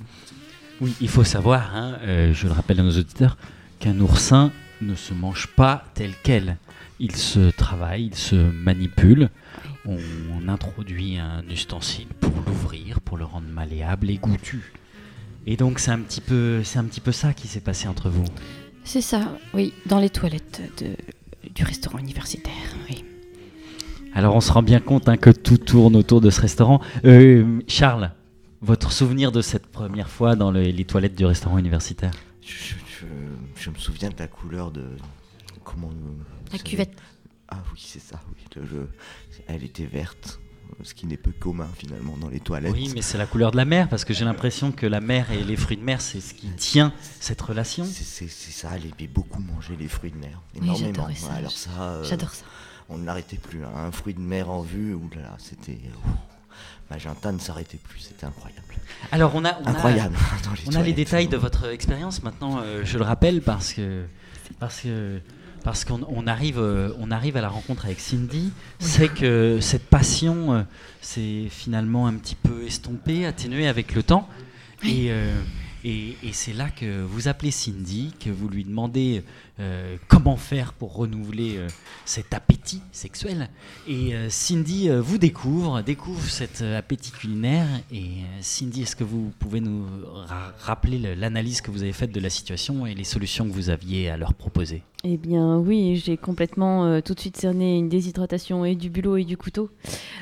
Oui, 0.80 0.94
il 1.02 1.08
faut 1.10 1.24
savoir, 1.24 1.76
hein, 1.76 1.98
euh, 2.04 2.32
je 2.32 2.46
le 2.46 2.54
rappelle 2.54 2.80
à 2.80 2.82
nos 2.82 2.96
auditeurs, 2.96 3.36
qu'un 3.78 4.00
oursin 4.00 4.52
ne 4.80 4.94
se 4.94 5.12
mange 5.12 5.48
pas 5.48 5.84
tel 5.92 6.14
quel. 6.22 6.56
Il 6.98 7.14
se 7.14 7.50
travaille, 7.50 8.06
il 8.06 8.14
se 8.14 8.36
manipule. 8.36 9.28
On, 9.86 10.48
introduit 10.48 11.16
un 11.18 11.42
ustensile 11.48 12.08
pour 12.20 12.32
l'ouvrir, 12.46 13.00
pour 13.00 13.16
le 13.16 13.24
rendre 13.24 13.46
malléable 13.48 14.10
et 14.10 14.16
goûtu. 14.18 14.72
Et 15.46 15.56
donc 15.56 15.78
c'est 15.78 15.90
un 15.92 16.00
petit 16.00 16.20
peu, 16.20 16.62
c'est 16.64 16.78
un 16.78 16.84
petit 16.84 17.00
peu 17.00 17.12
ça 17.12 17.32
qui 17.34 17.46
s'est 17.48 17.60
passé 17.60 17.86
entre 17.88 18.10
vous. 18.10 18.24
C'est 18.84 19.00
ça, 19.00 19.36
oui, 19.54 19.72
dans 19.86 19.98
les 20.00 20.10
toilettes 20.10 20.60
de, 20.82 20.96
du 21.54 21.62
restaurant 21.64 21.98
universitaire. 21.98 22.52
Oui. 22.90 23.04
Alors 24.12 24.34
on 24.34 24.40
se 24.40 24.50
rend 24.52 24.62
bien 24.62 24.80
compte 24.80 25.08
hein, 25.08 25.16
que 25.16 25.30
tout 25.30 25.56
tourne 25.58 25.94
autour 25.96 26.20
de 26.20 26.30
ce 26.30 26.40
restaurant. 26.40 26.80
Euh, 27.04 27.60
Charles, 27.68 28.10
votre 28.60 28.90
souvenir 28.92 29.30
de 29.32 29.40
cette 29.40 29.66
première 29.66 30.08
fois 30.10 30.34
dans 30.36 30.50
le- 30.50 30.62
les 30.62 30.84
toilettes 30.84 31.14
du 31.16 31.24
restaurant 31.24 31.58
universitaire? 31.58 32.10
Je, 32.42 32.52
je, 32.52 32.74
je- 33.00 33.06
je 33.62 33.70
me 33.70 33.76
souviens 33.76 34.10
de 34.10 34.18
la 34.18 34.26
couleur 34.26 34.72
de. 34.72 34.84
Comment. 35.64 35.90
La 36.52 36.58
cuvette. 36.58 36.92
Ah 37.50 37.62
oui, 37.72 37.82
c'est 37.84 38.00
ça, 38.00 38.20
oui. 38.28 38.42
le- 38.56 38.62
le- 38.78 38.88
elle 39.48 39.64
était 39.64 39.86
verte. 39.86 40.38
ce 40.84 40.94
qui 40.94 41.04
n'est 41.06 41.16
peu 41.16 41.32
commun 41.32 41.68
finalement 41.76 42.16
dans 42.16 42.28
les 42.28 42.38
toilettes. 42.40 42.72
Oui, 42.72 42.90
mais 42.94 43.02
c'est 43.02 43.18
la 43.18 43.26
couleur 43.26 43.50
de 43.50 43.56
la 43.56 43.64
mer, 43.64 43.88
parce 43.88 44.04
que 44.04 44.14
j'ai 44.14 44.24
l'impression 44.24 44.70
que 44.70 44.86
la 44.86 45.00
mer 45.00 45.30
et 45.32 45.42
les 45.42 45.56
fruits 45.56 45.76
de 45.76 45.82
mer, 45.82 46.00
c'est 46.00 46.20
ce 46.20 46.32
qui 46.32 46.46
tient 46.52 46.92
cette 47.18 47.40
relation. 47.42 47.84
C'est 47.84 48.28
ça, 48.28 48.70
elle 48.76 48.84
aimait 48.86 49.08
beaucoup 49.12 49.42
manger 49.42 49.76
les 49.76 49.88
fruits 49.88 50.12
de 50.12 50.16
mer, 50.16 50.40
Oui, 50.54 50.60
énormément. 50.62 51.08
ça. 51.14 51.32
Alors 51.34 51.50
ça, 51.50 51.70
euh, 51.80 52.04
J'adore 52.04 52.30
ça. 52.30 52.44
on 52.88 52.98
ne 52.98 53.04
l'arrêtait 53.04 53.36
plus. 53.36 53.64
hein. 53.64 53.70
Un 53.74 53.90
fruit 53.90 54.14
de 54.14 54.20
mer 54.20 54.48
en 54.48 54.62
vue, 54.62 54.94
ou 54.94 55.10
là, 55.16 55.36
c'était. 55.38 55.78
Magenta 56.90 57.30
ne 57.32 57.38
s'arrêtait 57.38 57.78
plus, 57.78 58.00
c'était 58.00 58.26
incroyable. 58.26 58.62
Alors, 59.12 59.32
on 59.34 59.44
a, 59.44 59.58
on 59.60 59.66
a- 59.66 59.70
Incroyable. 59.70 60.16
dans 60.44 60.52
les 60.52 60.60
On 60.76 60.80
a 60.80 60.82
les 60.82 60.92
détails 60.92 61.28
de 61.28 61.36
votre 61.36 61.66
expérience 61.70 62.22
maintenant, 62.22 62.58
euh, 62.62 62.82
je 62.84 62.98
le 62.98 63.04
rappelle, 63.04 63.42
parce 63.42 63.72
que 63.72 64.04
parce 64.58 64.80
que 64.80 65.20
parce 65.64 65.84
qu'on 65.84 66.00
on 66.08 66.26
arrive 66.26 66.58
euh, 66.58 66.92
on 66.98 67.10
arrive 67.10 67.36
à 67.36 67.40
la 67.40 67.48
rencontre 67.48 67.84
avec 67.84 68.00
Cindy, 68.00 68.52
c'est 68.78 69.08
que 69.08 69.58
cette 69.60 69.86
passion 69.86 70.54
euh, 70.54 70.62
s'est 71.00 71.46
finalement 71.50 72.06
un 72.06 72.14
petit 72.14 72.34
peu 72.34 72.64
estompée, 72.64 73.26
atténuée 73.26 73.68
avec 73.68 73.94
le 73.94 74.02
temps, 74.02 74.28
et 74.84 75.10
euh, 75.10 75.40
et, 75.84 76.16
et 76.22 76.32
c'est 76.32 76.52
là 76.52 76.68
que 76.68 77.02
vous 77.02 77.28
appelez 77.28 77.50
Cindy, 77.50 78.12
que 78.22 78.30
vous 78.30 78.48
lui 78.48 78.64
demandez 78.64 79.22
euh, 79.60 79.96
comment 80.08 80.36
faire 80.36 80.72
pour 80.72 80.94
renouveler 80.94 81.58
euh, 81.58 81.68
cet 82.04 82.34
appétit 82.34 82.80
sexuel? 82.92 83.48
Et 83.86 84.14
euh, 84.14 84.28
Cindy 84.30 84.88
vous 84.88 85.18
découvre, 85.18 85.82
découvre 85.82 86.22
cet 86.22 86.62
appétit 86.62 87.12
culinaire. 87.12 87.66
Et 87.92 88.08
Cindy, 88.40 88.82
est-ce 88.82 88.96
que 88.96 89.04
vous 89.04 89.32
pouvez 89.38 89.60
nous 89.60 89.84
ra- 90.26 90.52
rappeler 90.58 90.98
le- 90.98 91.14
l'analyse 91.14 91.60
que 91.60 91.70
vous 91.70 91.82
avez 91.82 91.92
faite 91.92 92.12
de 92.12 92.20
la 92.20 92.30
situation 92.30 92.86
et 92.86 92.94
les 92.94 93.04
solutions 93.04 93.46
que 93.46 93.52
vous 93.52 93.70
aviez 93.70 94.10
à 94.10 94.16
leur 94.16 94.34
proposer? 94.34 94.82
Eh 95.02 95.16
bien 95.16 95.56
oui, 95.56 95.96
j'ai 95.96 96.18
complètement 96.18 97.00
tout 97.00 97.14
de 97.14 97.20
suite 97.20 97.38
cerné 97.38 97.78
une 97.78 97.88
déshydratation 97.88 98.66
et 98.66 98.74
du 98.74 98.90
bulot 98.90 99.16
et 99.16 99.24
du 99.24 99.38
couteau. 99.38 99.70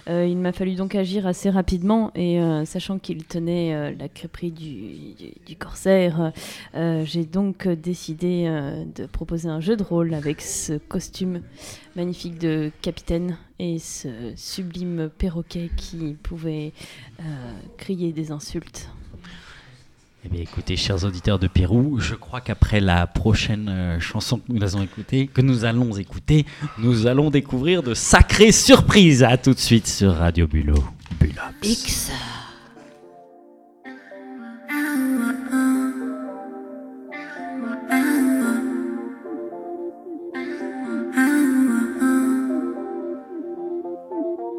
Il 0.07 0.37
m'a 0.37 0.53
fallu 0.53 0.77
donc 0.77 0.95
agir 0.95 1.27
assez 1.27 1.51
rapidement 1.51 2.13
et 2.15 2.39
sachant 2.65 3.01
qu'il 3.01 3.25
tenait 3.25 3.97
la 3.97 4.09
crêperie 4.09 4.53
du, 4.53 5.57
corsaire, 5.57 6.33
j'ai 6.75 7.25
donc 7.25 7.67
décidé 7.67 8.45
de 8.95 9.07
proposer 9.07 9.28
un 9.47 9.61
jeu 9.61 9.77
de 9.77 9.83
rôle 9.83 10.15
avec 10.15 10.41
ce 10.41 10.79
costume 10.79 11.43
magnifique 11.97 12.39
de 12.39 12.71
capitaine 12.83 13.37
et 13.59 13.79
ce 13.79 14.33
sublime 14.37 15.11
perroquet 15.19 15.71
qui 15.77 16.17
pouvait 16.23 16.73
euh, 17.21 17.23
crier 17.77 18.13
des 18.13 18.31
insultes. 18.31 18.89
Eh 20.25 20.29
bien, 20.29 20.43
écoutez, 20.43 20.77
chers 20.77 21.05
auditeurs 21.05 21.39
de 21.39 21.47
Pérou, 21.47 22.01
je 22.01 22.15
crois 22.15 22.41
qu'après 22.41 22.81
la 22.81 23.07
prochaine 23.07 23.69
euh, 23.69 24.01
chanson 24.01 24.39
que 24.39 24.53
nous 24.53 24.65
allons 24.65 24.83
écouter, 24.83 25.27
que 25.29 25.43
nous 25.43 25.65
allons 25.65 25.97
écouter, 25.97 26.45
nous 26.79 27.07
allons 27.07 27.31
découvrir 27.31 27.83
de 27.83 27.95
sacrées 27.95 28.53
surprises. 28.53 29.23
À 29.23 29.37
tout 29.37 29.55
de 29.55 29.59
suite 29.59 29.87
sur 29.87 30.15
Radio 30.15 30.47
Bulot. 30.49 30.83
Bulops. 31.21 31.63
X. 31.63 32.11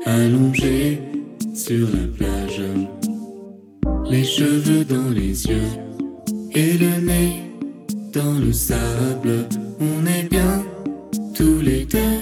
allongé 0.09 0.99
sur 1.53 1.87
la 1.87 2.07
plage, 2.17 2.61
les 4.09 4.23
cheveux 4.23 4.83
dans 4.83 5.09
les 5.09 5.45
yeux 5.45 5.71
et 6.53 6.73
le 6.73 7.05
nez 7.05 7.43
dans 8.13 8.39
le 8.39 8.51
sable. 8.51 9.47
On 9.79 10.05
est 10.05 10.29
bien 10.29 10.63
tous 11.35 11.61
les 11.61 11.85
deux, 11.85 12.19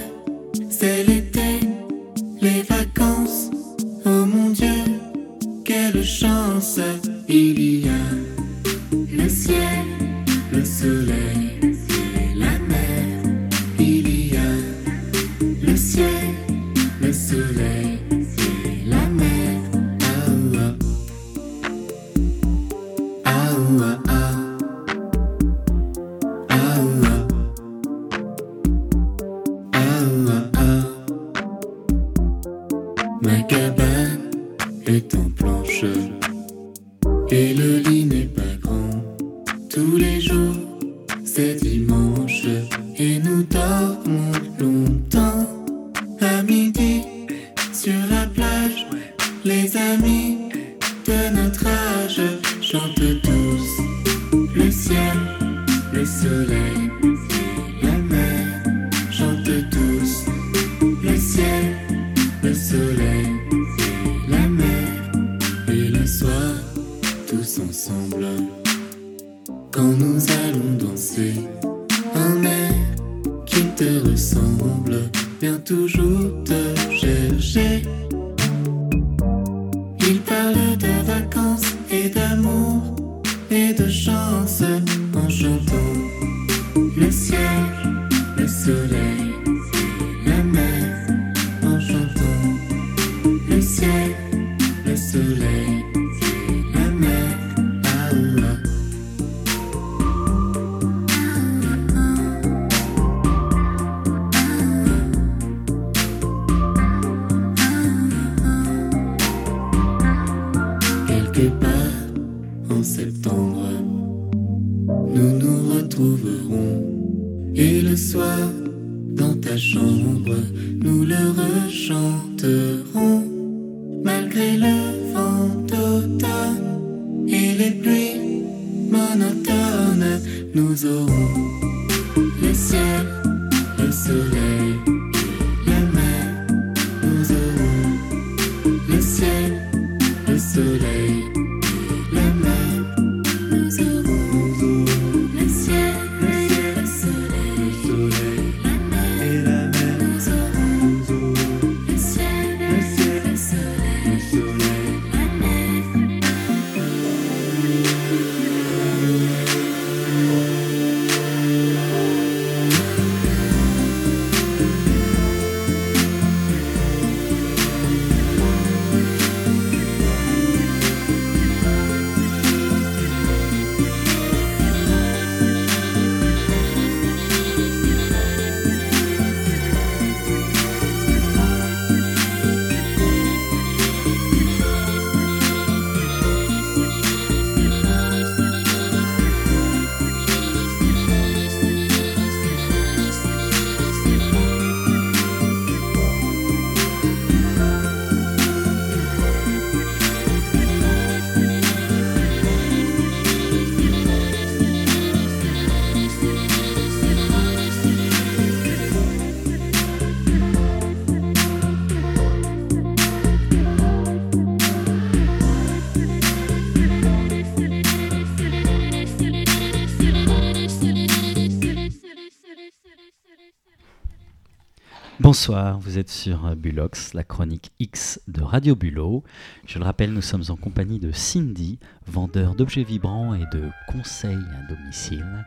Bonsoir, 225.28 225.78
vous 225.78 225.98
êtes 225.98 226.08
sur 226.08 226.56
Bulox, 226.56 227.12
la 227.12 227.22
chronique 227.22 227.70
X 227.80 228.18
de 228.28 228.40
Radio 228.40 228.74
Bulot. 228.74 229.22
Je 229.66 229.78
le 229.78 229.84
rappelle, 229.84 230.10
nous 230.14 230.22
sommes 230.22 230.44
en 230.48 230.56
compagnie 230.56 230.98
de 230.98 231.12
Cindy, 231.12 231.78
vendeur 232.06 232.54
d'objets 232.54 232.82
vibrants 232.82 233.34
et 233.34 233.44
de 233.52 233.68
conseils 233.88 234.38
à 234.38 234.72
domicile. 234.72 235.44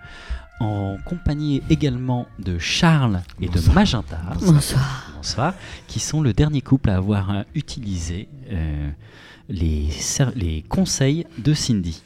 En 0.60 1.00
compagnie 1.04 1.64
également 1.72 2.28
de 2.38 2.60
Charles 2.60 3.22
et 3.42 3.50
de 3.50 3.60
Magenta. 3.74 4.20
Bonsoir. 4.40 5.14
Bonsoir, 5.16 5.56
qui 5.88 6.00
sont 6.00 6.22
le 6.22 6.32
dernier 6.32 6.62
couple 6.62 6.92
à 6.92 6.98
avoir 6.98 7.32
euh, 7.32 7.42
utilisé 7.56 8.30
euh, 8.52 8.92
les 9.50 10.64
conseils 10.70 11.26
de 11.40 11.56
Cindy. 11.56 12.04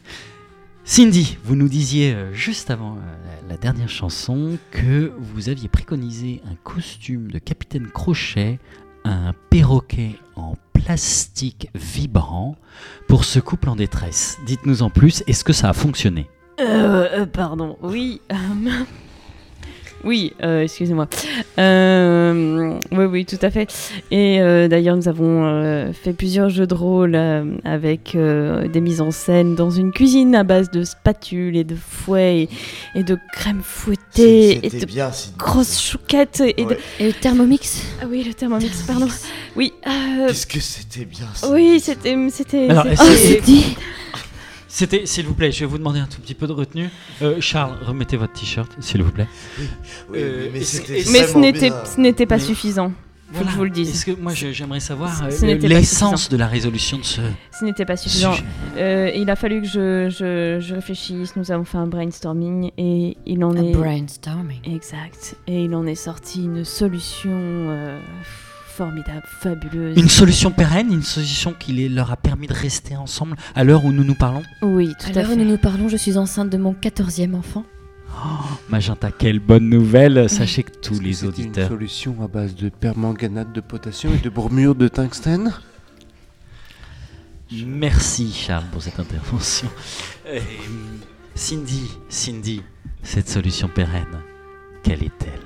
Cindy, 0.87 1.39
vous 1.43 1.55
nous 1.55 1.67
disiez 1.67 2.13
euh, 2.13 2.31
juste 2.31 2.69
avant 2.69 2.97
euh, 2.97 3.49
la, 3.49 3.57
dernière 3.57 3.89
chanson 3.89 4.59
que 4.69 5.11
vous 5.17 5.49
aviez 5.49 5.67
préconisé 5.67 6.43
un 6.45 6.53
costume 6.63 7.31
de 7.31 7.39
capitaine 7.39 7.87
Crochet, 7.87 8.59
un 9.03 9.33
perroquet 9.49 10.11
en 10.35 10.53
plastique 10.73 11.69
vibrant 11.73 12.55
pour 13.07 13.25
ce 13.25 13.39
couple 13.39 13.69
en 13.69 13.75
détresse. 13.75 14.37
Dites-nous 14.45 14.83
en 14.83 14.91
plus, 14.91 15.23
est-ce 15.25 15.43
que 15.43 15.53
ça 15.53 15.69
a 15.69 15.73
fonctionné? 15.73 16.27
Euh, 16.59 17.07
euh, 17.11 17.25
pardon, 17.25 17.77
oui. 17.81 18.21
oui, 20.03 20.33
euh, 20.43 20.63
excusez-moi. 20.63 21.07
Euh, 21.57 22.73
oui, 22.91 23.05
oui, 23.05 23.25
tout 23.25 23.39
à 23.41 23.49
fait. 23.49 23.71
Et 24.11 24.39
euh, 24.41 24.67
d'ailleurs, 24.67 24.95
nous 24.95 25.07
avons 25.07 25.45
euh, 25.45 25.91
fait 25.93 26.13
plusieurs 26.13 26.49
jeux 26.49 26.67
de 26.67 26.73
rôle 26.75 27.15
euh, 27.15 27.43
avec 27.63 28.13
euh, 28.15 28.67
des 28.67 28.81
mises 28.81 29.01
en 29.01 29.11
scène 29.11 29.55
dans 29.55 29.69
une 29.71 29.91
cuisine 29.91 30.35
à 30.35 30.43
base 30.43 30.69
de 30.71 30.83
spatules 30.83 31.55
et 31.57 31.63
de 31.63 31.75
fouets 31.75 32.43
et, 32.95 32.99
et 32.99 33.03
de 33.03 33.17
crème 33.33 33.61
fouettée 33.63 34.51
et 34.65 34.69
C'était 34.69 34.79
de 34.79 34.85
bien, 34.85 35.11
grosses 35.37 35.79
chouquettes 35.81 36.41
et 36.45 36.65
de... 36.65 36.77
Et 36.99 37.07
le 37.07 37.13
Thermomix 37.13 37.81
Ah 38.01 38.05
oui, 38.09 38.23
le 38.23 38.33
thermomix, 38.33 38.83
pardon. 38.83 39.07
Oui, 39.55 39.73
euh, 39.87 40.27
Qu'est-ce 40.27 40.47
que 40.47 40.59
c'était 40.59 41.05
bien, 41.05 41.27
Cindy. 41.33 41.53
oui, 41.53 41.79
c'était... 41.79 42.15
c'était 42.29 42.69
Alors, 42.69 42.83
c'était- 42.83 42.93
est-ce 42.93 43.01
Oh, 43.03 43.09
que- 43.11 43.15
c'est 43.17 43.41
dit? 43.45 43.75
C'était, 44.77 45.05
s'il 45.05 45.25
vous 45.25 45.33
plaît, 45.33 45.53
je 45.53 45.61
vais 45.61 45.65
vous 45.67 45.77
demander 45.77 45.99
un 46.01 46.05
tout 46.05 46.19
petit 46.19 46.33
peu 46.33 46.47
de 46.47 46.51
retenue. 46.51 46.89
Euh, 47.21 47.37
Charles, 47.39 47.77
remettez 47.81 48.17
votre 48.17 48.33
t-shirt, 48.33 48.69
s'il 48.81 49.01
vous 49.03 49.11
plaît. 49.11 49.27
Oui, 49.57 49.65
Euh, 50.17 50.49
mais 50.51 50.59
ce 50.65 51.37
n'était, 51.37 51.69
bien. 51.69 51.85
ce 51.85 51.97
n'était 52.01 52.25
pas 52.25 52.35
Mais- 52.35 52.41
suffisant. 52.43 52.91
Faut 53.31 53.45
que 53.45 53.49
je 53.51 53.55
vous 53.55 53.63
le 53.63 53.69
dise. 53.69 53.89
Est-ce 53.89 54.05
que 54.05 54.11
moi 54.21 54.33
je- 54.33 54.51
j'aimerais 54.51 54.81
savoir 54.81 55.23
euh, 55.23 55.55
l'essence 55.61 56.27
de 56.29 56.35
la 56.37 56.47
résolution 56.47 56.97
de 56.97 57.03
ce 57.03 57.21
Ce 57.57 57.63
n'était 57.63 57.85
pas 57.85 57.95
suffisant. 57.95 58.33
Euh, 58.77 59.11
il 59.15 59.29
a 59.29 59.35
fallu 59.37 59.61
que 59.61 59.67
je, 59.67 60.09
je, 60.09 60.59
je 60.59 60.75
réfléchisse. 60.75 61.37
Nous 61.37 61.51
avons 61.51 61.63
fait 61.63 61.77
un 61.77 61.87
brainstorming 61.87 62.71
et 62.77 63.15
il 63.25 63.43
en 63.45 63.55
Un 63.55 63.63
est 63.63 63.71
brainstorming. 63.71 64.59
exact. 64.65 65.37
Et 65.47 65.63
il 65.63 65.73
en 65.73 65.87
est 65.87 65.95
sorti 65.95 66.43
une 66.43 66.65
solution 66.65 67.31
euh, 67.33 67.99
formidable, 68.75 69.23
fabuleuse. 69.25 69.97
Une 69.97 70.09
solution 70.09 70.51
pérenne, 70.51 70.91
une 70.91 71.01
solution 71.03 71.53
qui 71.57 71.71
les- 71.73 71.89
leur 71.89 72.11
a 72.11 72.17
permis 72.17 72.47
de 72.47 72.53
rester 72.53 72.95
ensemble 72.95 73.35
à 73.55 73.63
l'heure 73.63 73.85
où 73.85 73.91
nous 73.91 74.03
nous 74.03 74.15
parlons 74.15 74.43
Oui, 74.61 74.93
tout 74.99 75.07
À 75.07 75.09
à 75.09 75.13
l'heure 75.21 75.31
où 75.31 75.35
nous 75.35 75.45
nous 75.45 75.57
parlons, 75.57 75.87
je 75.89 75.97
suis 75.97 76.17
enceinte 76.17 76.49
de 76.49 76.57
mon 76.57 76.73
14e 76.73 77.33
enfant. 77.35 77.63
Magenta, 78.69 79.11
quelle 79.11 79.39
bonne 79.39 79.67
nouvelle 79.69 80.29
Sachez 80.29 80.63
que 80.63 80.71
tous 80.81 80.99
que 80.99 81.03
les 81.03 81.13
c'était 81.13 81.27
auditeurs. 81.27 81.63
Une 81.71 81.77
solution 81.77 82.15
à 82.23 82.27
base 82.27 82.55
de 82.55 82.69
permanganate 82.69 83.51
de 83.53 83.61
potassium 83.61 84.13
et 84.13 84.17
de 84.19 84.29
bromure 84.29 84.73
de 84.75 84.87
tungstène? 84.87 85.53
Merci 87.65 88.31
Charles 88.33 88.65
pour 88.71 88.81
cette 88.81 88.99
intervention. 88.99 89.67
Euh, 90.27 90.39
Cindy, 91.35 91.89
Cindy, 92.09 92.61
cette 93.03 93.29
solution 93.29 93.67
pérenne, 93.67 94.19
quelle 94.83 95.03
est-elle? 95.03 95.41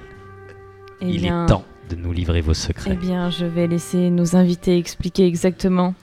Eh 1.01 1.09
Il 1.09 1.21
bien, 1.21 1.45
est 1.45 1.47
temps 1.47 1.65
de 1.89 1.95
nous 1.95 2.11
livrer 2.13 2.41
vos 2.41 2.51
Eh 2.51 2.55
secrets. 2.55 2.95
bien, 2.95 3.29
je 3.29 3.45
vais 3.45 3.67
laisser 3.67 4.09
nos 4.09 4.35
invités 4.35 4.77
expliquer 4.77 5.25
exactement 5.25 5.93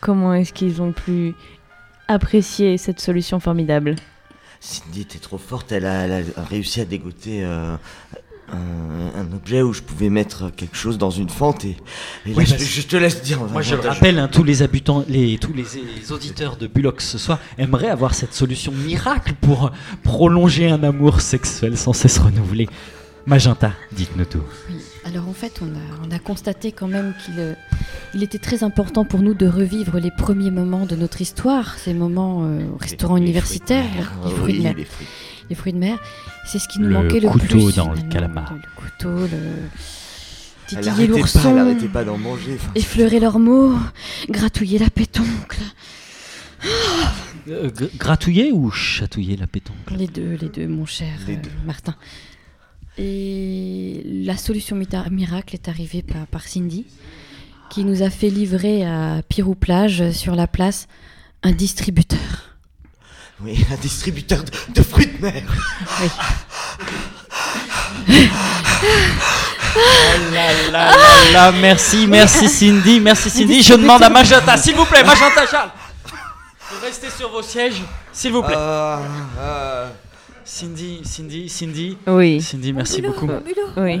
comment 0.00 0.34
est-ce 0.34 0.52
qu'ils 0.52 0.80
ont 0.82 0.92
pu 0.92 1.34
apprécier 2.08 2.78
cette 2.78 3.00
solution 3.00 3.38
formidable. 3.40 3.96
Cindy 4.60 5.02
était 5.02 5.18
trop 5.18 5.38
forte, 5.38 5.72
elle 5.72 5.86
a, 5.86 6.06
elle 6.06 6.26
a 6.36 6.42
réussi 6.44 6.80
à 6.80 6.84
dégoter 6.84 7.42
euh, 7.44 7.76
un, 8.52 9.20
un 9.20 9.32
objet 9.32 9.62
où 9.62 9.72
je 9.72 9.80
pouvais 9.80 10.10
mettre 10.10 10.50
quelque 10.54 10.76
chose 10.76 10.98
dans 10.98 11.10
une 11.10 11.30
fente 11.30 11.64
et, 11.64 11.76
et 12.26 12.30
là, 12.30 12.34
Oui, 12.36 12.44
je, 12.46 12.82
te 12.82 12.96
laisse 12.96 13.22
dire. 13.22 13.40
Moi, 13.44 13.62
je 13.62 13.74
le 13.76 13.80
rappelle, 13.88 14.18
hein, 14.18 14.28
tous 14.28 14.42
les 14.44 14.62
habitants, 14.62 15.04
les, 15.08 15.38
tous 15.38 15.52
les, 15.52 15.64
les 15.96 16.12
auditeurs 16.12 16.56
de 16.56 16.66
Bulox 16.66 17.08
ce 17.08 17.16
soir 17.18 17.38
aimeraient 17.58 17.88
avoir 17.90 18.12
cette 18.14 18.34
solution 18.34 18.72
miracle 18.72 19.34
pour 19.40 19.70
prolonger 20.02 20.68
un 20.70 20.82
amour 20.82 21.20
sexuel 21.20 21.76
sans 21.78 21.92
cesse 21.94 22.18
renouvelé. 22.18 22.68
Magenta, 23.26 23.72
dites-nous 23.92 24.24
tout. 24.24 24.42
Oui. 24.68 24.76
Alors 25.04 25.28
en 25.28 25.32
fait, 25.32 25.60
on 25.62 25.66
a, 25.66 26.06
on 26.06 26.10
a 26.10 26.18
constaté 26.18 26.72
quand 26.72 26.86
même 26.88 27.14
qu'il 27.24 27.34
euh, 27.38 27.54
il 28.14 28.22
était 28.22 28.38
très 28.38 28.62
important 28.64 29.04
pour 29.04 29.20
nous 29.20 29.34
de 29.34 29.46
revivre 29.46 29.98
les 29.98 30.10
premiers 30.10 30.50
moments 30.50 30.84
de 30.86 30.94
notre 30.96 31.20
histoire, 31.20 31.78
ces 31.78 31.94
moments 31.94 32.44
euh, 32.44 32.66
au 32.72 32.76
restaurant 32.76 33.14
Les- 33.14 33.20
les 33.22 33.26
universitaire, 33.28 34.12
fruits 34.22 34.24
de 34.24 34.24
mer. 34.24 34.24
les 34.26 34.34
fruits 34.36 34.52
de 34.52 34.58
oui, 34.58 34.62
mer. 34.64 34.74
les 34.76 34.84
fruits. 34.84 35.06
Les 35.48 35.56
fruits 35.56 35.72
de 35.72 35.78
mer, 35.78 35.98
c'est 36.46 36.58
ce 36.58 36.68
qui 36.68 36.78
nous 36.80 36.88
Le 36.88 36.94
manquait 36.94 37.20
le 37.20 37.28
couteau 37.28 37.46
plus. 37.46 37.74
dans 37.76 37.92
le 37.92 38.02
calamar. 38.02 38.52
Le, 38.52 38.58
le 38.58 38.62
couteau, 38.76 39.26
le 39.26 40.76
titiller 40.82 41.06
l'ourson, 41.08 41.76
pas 41.92 42.04
d'en 42.04 42.18
manger. 42.18 42.54
enfin, 42.56 42.70
effleurer 42.74 43.18
leurs 43.20 43.38
mots, 43.40 43.74
gratouiller 44.28 44.78
la 44.78 44.90
pétoncle. 44.90 45.58
Euh, 47.48 47.68
gr- 47.70 47.96
gratouiller 47.96 48.52
ou 48.52 48.70
chatouiller 48.70 49.36
la 49.36 49.46
pétanque 49.46 49.76
Les 49.96 50.06
deux, 50.06 50.36
les 50.40 50.48
deux, 50.50 50.68
mon 50.68 50.84
cher 50.86 51.08
euh. 51.28 51.34
Martin. 51.66 51.94
Et 53.02 54.02
la 54.04 54.36
solution 54.36 54.76
miracle 54.76 55.54
est 55.54 55.68
arrivée 55.68 56.02
par, 56.02 56.26
par 56.26 56.42
Cindy, 56.42 56.84
qui 57.70 57.82
nous 57.84 58.02
a 58.02 58.10
fait 58.10 58.28
livrer 58.28 58.84
à 58.84 59.22
Pirou 59.26 59.54
Plage, 59.54 60.10
sur 60.10 60.34
la 60.34 60.46
place, 60.46 60.86
un 61.42 61.52
distributeur. 61.52 62.18
Oui, 63.40 63.64
un 63.72 63.76
distributeur 63.76 64.44
de, 64.44 64.50
de 64.74 64.82
fruits 64.82 65.06
de 65.06 65.22
mer. 65.22 65.42
Oh 69.76 69.80
là 70.32 70.52
là 70.70 70.90
là 70.90 71.32
là, 71.32 71.52
merci, 71.52 72.06
merci 72.06 72.50
Cindy, 72.50 73.00
merci 73.00 73.30
Cindy. 73.30 73.62
Je 73.62 73.72
demande 73.72 74.02
à 74.02 74.10
Magenta, 74.10 74.58
s'il 74.58 74.74
vous 74.74 74.84
plaît, 74.84 75.02
Magenta 75.02 75.46
Charles, 75.46 75.70
de 76.70 76.84
rester 76.84 77.08
sur 77.08 77.30
vos 77.30 77.40
sièges, 77.40 77.80
s'il 78.12 78.32
vous 78.32 78.42
plaît. 78.42 78.56
Ah, 78.58 79.00
ah. 79.40 79.86
Cindy, 80.52 80.98
Cindy, 81.04 81.48
Cindy, 81.48 81.96
Oui, 82.08 82.40
Cindy, 82.42 82.72
merci 82.72 83.00
beaucoup. 83.00 83.28
oui. 83.76 84.00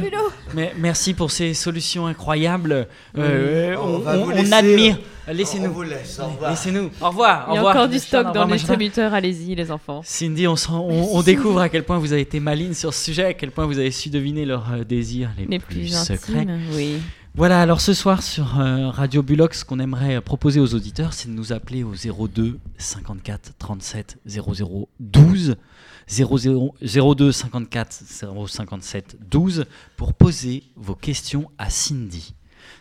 Mais 0.52 0.72
merci 0.76 1.14
pour 1.14 1.30
ces 1.30 1.54
solutions 1.54 2.08
incroyables. 2.08 2.88
Euh, 3.16 3.76
On 3.80 3.86
on, 3.94 3.98
va 4.00 4.18
on- 4.18 4.24
vous 4.24 4.30
on 4.32 4.34
laisser, 4.34 4.52
admire. 4.52 4.98
Laissez-nous. 5.32 5.72
vous 5.72 5.82
laisse, 5.84 6.18
au 6.18 6.26
revoir. 6.26 6.50
Laissez-nous. 6.50 6.90
Au 7.00 7.08
revoir. 7.10 7.46
Il 7.50 7.54
y 7.54 7.56
a 7.56 7.60
revoir. 7.60 7.76
encore 7.76 7.88
du 7.88 8.00
stock 8.00 8.24
dans 8.24 8.28
revoir, 8.30 8.46
le 8.46 8.50
Magenta. 8.50 8.72
distributeur, 8.74 9.14
allez-y 9.14 9.54
les 9.54 9.70
enfants. 9.70 10.00
Cindy, 10.04 10.48
on, 10.48 10.56
sent- 10.56 10.72
on, 10.72 11.16
on 11.18 11.22
découvre 11.22 11.60
à 11.60 11.68
quel 11.68 11.84
point 11.84 11.98
vous 11.98 12.12
avez 12.12 12.22
été 12.22 12.40
maline 12.40 12.74
sur 12.74 12.92
ce 12.92 13.04
sujet, 13.04 13.26
à 13.26 13.34
quel 13.34 13.52
point 13.52 13.64
vous 13.66 13.78
avez 13.78 13.92
su 13.92 14.10
deviner 14.10 14.44
leurs 14.44 14.72
euh, 14.72 14.82
désirs 14.82 15.30
les, 15.38 15.46
Les 15.46 15.58
plus, 15.60 15.76
plus 15.76 15.88
secrets. 16.04 16.48
oui. 16.74 16.96
Voilà, 17.36 17.60
alors 17.62 17.80
ce 17.80 17.94
soir 17.94 18.24
sur 18.24 18.58
euh, 18.58 18.88
Radio 18.90 19.22
Bulox, 19.22 19.60
ce 19.60 19.64
qu'on 19.64 19.78
aimerait 19.78 20.16
euh, 20.16 20.20
proposer 20.20 20.58
aux 20.58 20.74
auditeurs, 20.74 21.12
c'est 21.12 21.28
de 21.28 21.32
nous 21.32 21.52
appeler 21.52 21.84
au 21.84 21.92
02 22.26 22.58
54 22.76 23.52
37 23.56 24.18
00 24.26 24.88
12, 24.98 25.54
00 26.10 26.74
02 26.82 27.32
54 27.32 28.02
057 28.48 29.16
12 29.28 29.66
pour 29.96 30.14
poser 30.14 30.64
vos 30.76 30.96
questions 30.96 31.50
à 31.58 31.70
Cindy. 31.70 32.34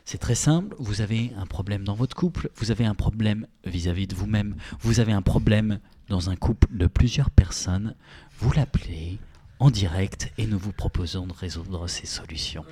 C'est 0.03 0.17
très 0.17 0.35
simple, 0.35 0.75
vous 0.79 1.01
avez 1.01 1.31
un 1.37 1.45
problème 1.45 1.83
dans 1.83 1.93
votre 1.93 2.15
couple, 2.15 2.49
vous 2.55 2.71
avez 2.71 2.85
un 2.85 2.95
problème 2.95 3.45
vis-à-vis 3.65 4.07
de 4.07 4.15
vous-même, 4.15 4.55
vous 4.81 4.99
avez 4.99 5.13
un 5.13 5.21
problème 5.21 5.79
dans 6.07 6.29
un 6.29 6.35
couple 6.35 6.67
de 6.75 6.87
plusieurs 6.87 7.29
personnes, 7.29 7.95
vous 8.39 8.51
l'appelez 8.51 9.19
en 9.59 9.69
direct 9.69 10.31
et 10.37 10.47
nous 10.47 10.57
vous 10.57 10.71
proposons 10.71 11.27
de 11.27 11.33
résoudre 11.33 11.87
ces 11.87 12.07
solutions. 12.07 12.65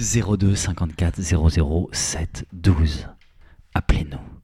02 0.00 0.54
54 0.54 1.20
00 1.20 1.90
7 1.92 2.46
12. 2.52 3.08
Appelez-nous. 3.74 4.37